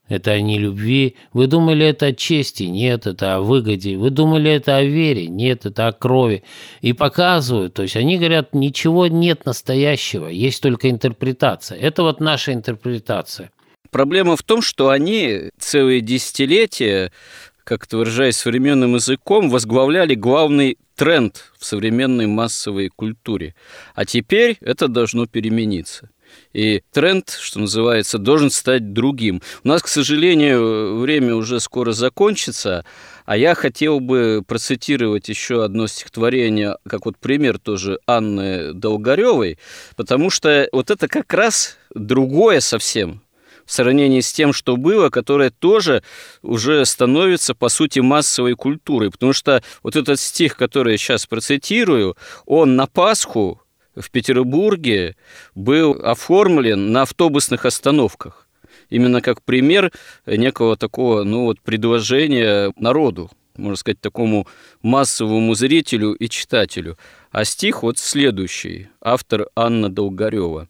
[0.09, 1.17] Это о нелюбви.
[1.33, 2.65] Вы думали, это о чести?
[2.65, 3.97] Нет, это о выгоде.
[3.97, 5.29] Вы думали, это о вере?
[5.29, 6.45] Нет, это о крови.
[6.83, 11.79] И показывают, то есть они говорят, ничего нет настоящего, есть только интерпретация.
[11.79, 13.51] Это вот наша интерпретация.
[13.91, 17.11] Проблема в том, что они целые десятилетия,
[17.63, 23.55] как-то выражаясь современным языком, возглавляли главный тренд в современной массовой культуре.
[23.95, 26.11] А теперь это должно перемениться.
[26.53, 29.43] И тренд, что называется, должен стать другим.
[29.65, 32.85] У нас, к сожалению, время уже скоро закончится,
[33.27, 39.59] а я хотел бы процитировать еще одно стихотворение, как вот пример тоже Анны Долгаревой,
[39.97, 43.23] потому что вот это как раз другое совсем
[43.65, 46.03] в сравнении с тем, что было, которое тоже
[46.43, 49.11] уже становится, по сути, массовой культурой.
[49.11, 52.17] Потому что вот этот стих, который я сейчас процитирую,
[52.47, 53.61] он на Пасху
[53.95, 55.17] в Петербурге
[55.55, 58.49] был оформлен на автобусных остановках.
[58.91, 59.93] Именно как пример
[60.27, 64.47] некого такого, ну вот, предложения народу, можно сказать, такому
[64.83, 66.99] массовому зрителю и читателю.
[67.31, 70.69] А стих вот следующий, автор Анна Долгарева.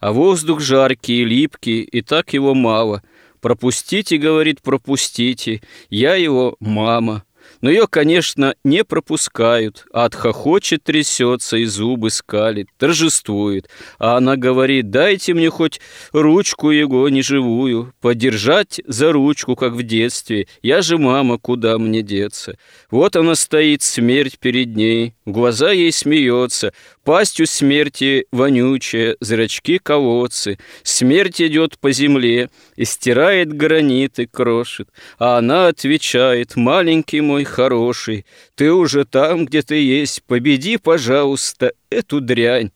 [0.00, 3.02] «А воздух жаркий, липкий, и так его мало.
[3.40, 7.24] Пропустите,— говорит,— пропустите, я его мама,
[7.64, 13.70] но ее, конечно, не пропускают, а отхохочет, трясется и зубы скалит, торжествует.
[13.98, 15.80] А она говорит, дайте мне хоть
[16.12, 20.46] ручку его неживую, подержать за ручку, как в детстве.
[20.60, 22.58] Я же мама, куда мне деться?
[22.90, 26.74] Вот она стоит, смерть перед ней, глаза ей смеется,
[27.04, 30.58] пастью смерти вонючая, зрачки колодцы.
[30.82, 34.88] Смерть идет по земле и стирает граниты, крошит.
[35.18, 38.24] А она отвечает, маленький мой хороший,
[38.54, 42.72] ты уже там, где ты есть, победи, пожалуйста, эту дрянь.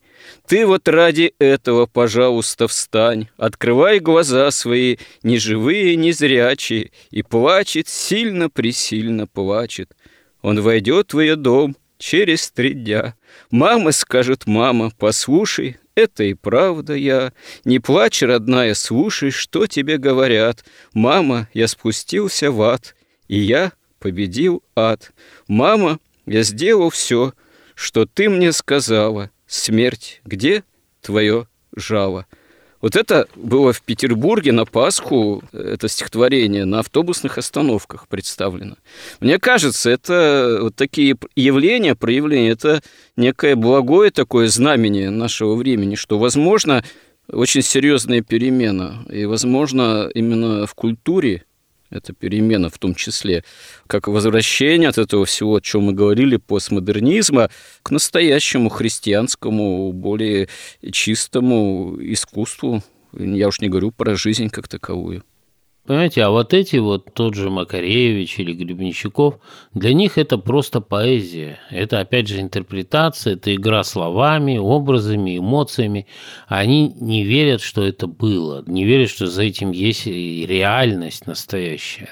[0.47, 7.89] Ты вот ради этого, пожалуйста, встань, открывай глаза свои, ни живые, ни зрячие, и плачет,
[7.89, 9.95] сильно-пресильно плачет.
[10.43, 13.15] Он войдет в ее дом через три дня.
[13.51, 17.33] Мама скажет, мама, послушай, это и правда я.
[17.65, 20.65] Не плачь, родная, слушай, что тебе говорят.
[20.93, 22.95] Мама, я спустился в ад,
[23.27, 25.13] и я победил ад.
[25.49, 27.33] Мама, я сделал все,
[27.75, 29.31] что ты мне сказала.
[29.47, 30.63] Смерть, где
[31.01, 32.27] твое жало?
[32.81, 38.77] Вот это было в Петербурге на Пасху, это стихотворение, на автобусных остановках представлено.
[39.21, 42.83] Мне кажется, это вот такие явления, проявления, это
[43.17, 46.85] некое благое такое знамение нашего времени, что, возможно,
[47.31, 49.05] очень серьезная перемена.
[49.11, 51.45] И, возможно, именно в культуре
[51.91, 53.45] это перемена в том числе,
[53.87, 57.51] как возвращение от этого всего, о чем мы говорили, постмодернизма,
[57.83, 60.49] к настоящему христианскому, более
[60.93, 62.83] чистому искусству.
[63.13, 65.25] Я уж не говорю про жизнь как таковую.
[65.89, 69.39] Понимаете, а вот эти вот, тот же Макаревич или Гребенщиков,
[69.73, 71.61] для них это просто поэзия.
[71.71, 76.07] Это, опять же, интерпретация, это игра словами, образами, эмоциями.
[76.47, 82.11] Они не верят, что это было, не верят, что за этим есть реальность настоящая.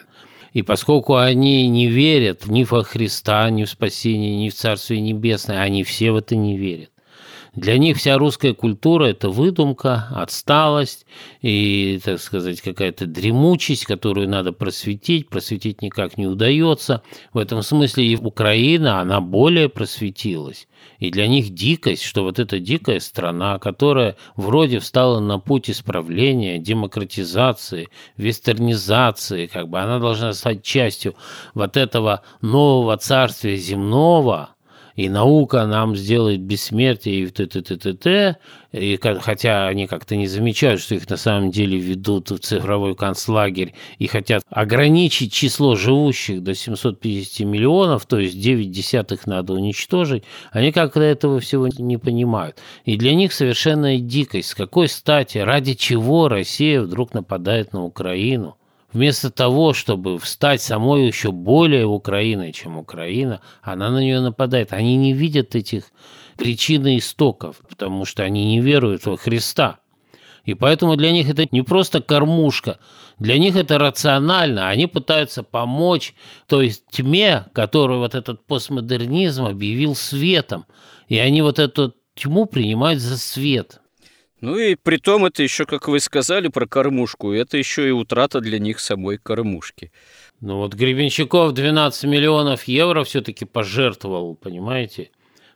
[0.54, 5.60] И поскольку они не верят ни во Христа, ни в спасение, ни в Царствие Небесное,
[5.60, 6.88] они все в это не верят.
[7.56, 11.06] Для них вся русская культура– это выдумка, отсталость
[11.40, 15.30] и, так сказать, какая-то дремучесть, которую надо просветить.
[15.30, 17.02] Просветить никак не удается.
[17.32, 20.68] В этом смысле и Украина, она более просветилась.
[20.98, 26.58] И для них дикость, что вот эта дикая страна, которая вроде встала на путь исправления,
[26.58, 27.88] демократизации,
[28.18, 31.14] вестернизации, как бы она должна стать частью
[31.54, 34.50] вот этого нового царствия земного–
[34.96, 38.36] и наука нам сделает бессмертие, и т-т-т-т-т,
[38.72, 43.74] и хотя они как-то не замечают, что их на самом деле ведут в цифровой концлагерь
[43.98, 50.72] и хотят ограничить число живущих до 750 миллионов, то есть 9 десятых надо уничтожить, они
[50.72, 52.56] как-то этого всего не понимают.
[52.84, 54.50] И для них совершенная дикость.
[54.50, 58.55] С какой стати, ради чего Россия вдруг нападает на Украину?
[58.92, 64.72] Вместо того, чтобы встать самой еще более Украиной, чем Украина, она на нее нападает.
[64.72, 65.84] Они не видят этих
[66.36, 69.78] причин и истоков, потому что они не веруют во Христа.
[70.44, 72.78] И поэтому для них это не просто кормушка,
[73.18, 74.68] для них это рационально.
[74.68, 76.14] Они пытаются помочь
[76.46, 80.66] той тьме, которую вот этот постмодернизм объявил светом.
[81.08, 83.80] И они вот эту тьму принимают за свет–
[84.40, 88.40] ну и при том это еще, как вы сказали про кормушку, это еще и утрата
[88.40, 89.92] для них самой кормушки.
[90.40, 95.10] Ну вот Гребенщиков 12 миллионов евро все-таки пожертвовал, понимаете?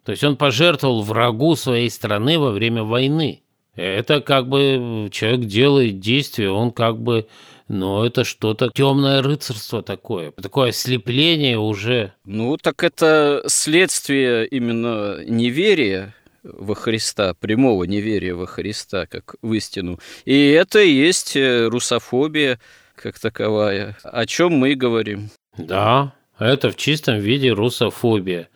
[0.04, 3.42] То есть он пожертвовал врагу своей страны во время войны.
[3.76, 7.28] Это как бы человек делает действие, он как бы,
[7.68, 12.12] ну это что-то темное рыцарство такое, такое ослепление уже.
[12.24, 19.98] Ну так это следствие именно неверия во Христа, прямого неверия во Христа, как в истину.
[20.24, 22.58] И это и есть э, русофобия
[22.94, 25.30] как таковая, о чем мы говорим.
[25.56, 28.48] Да, это в чистом виде русофобия.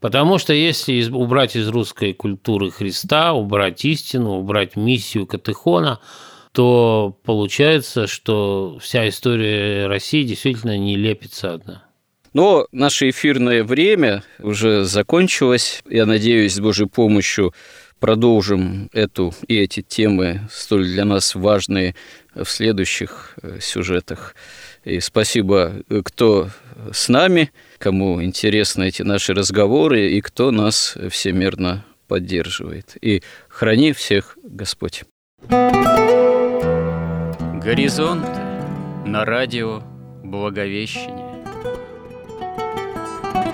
[0.00, 6.00] Потому что если убрать из русской культуры Христа, убрать истину, убрать миссию Катехона,
[6.52, 11.84] то получается, что вся история России действительно не лепится одна.
[12.32, 15.82] Но наше эфирное время уже закончилось.
[15.88, 17.52] Я надеюсь, с Божьей помощью
[18.00, 21.94] продолжим эту и эти темы, столь для нас важные,
[22.34, 24.34] в следующих э, сюжетах.
[24.84, 26.48] И спасибо, э, кто
[26.92, 32.96] с нами, кому интересны эти наши разговоры и кто нас всемирно поддерживает.
[33.00, 35.04] И храни всех Господь.
[37.62, 38.26] Горизонт
[39.06, 39.82] на радио
[40.24, 41.31] Благовещение.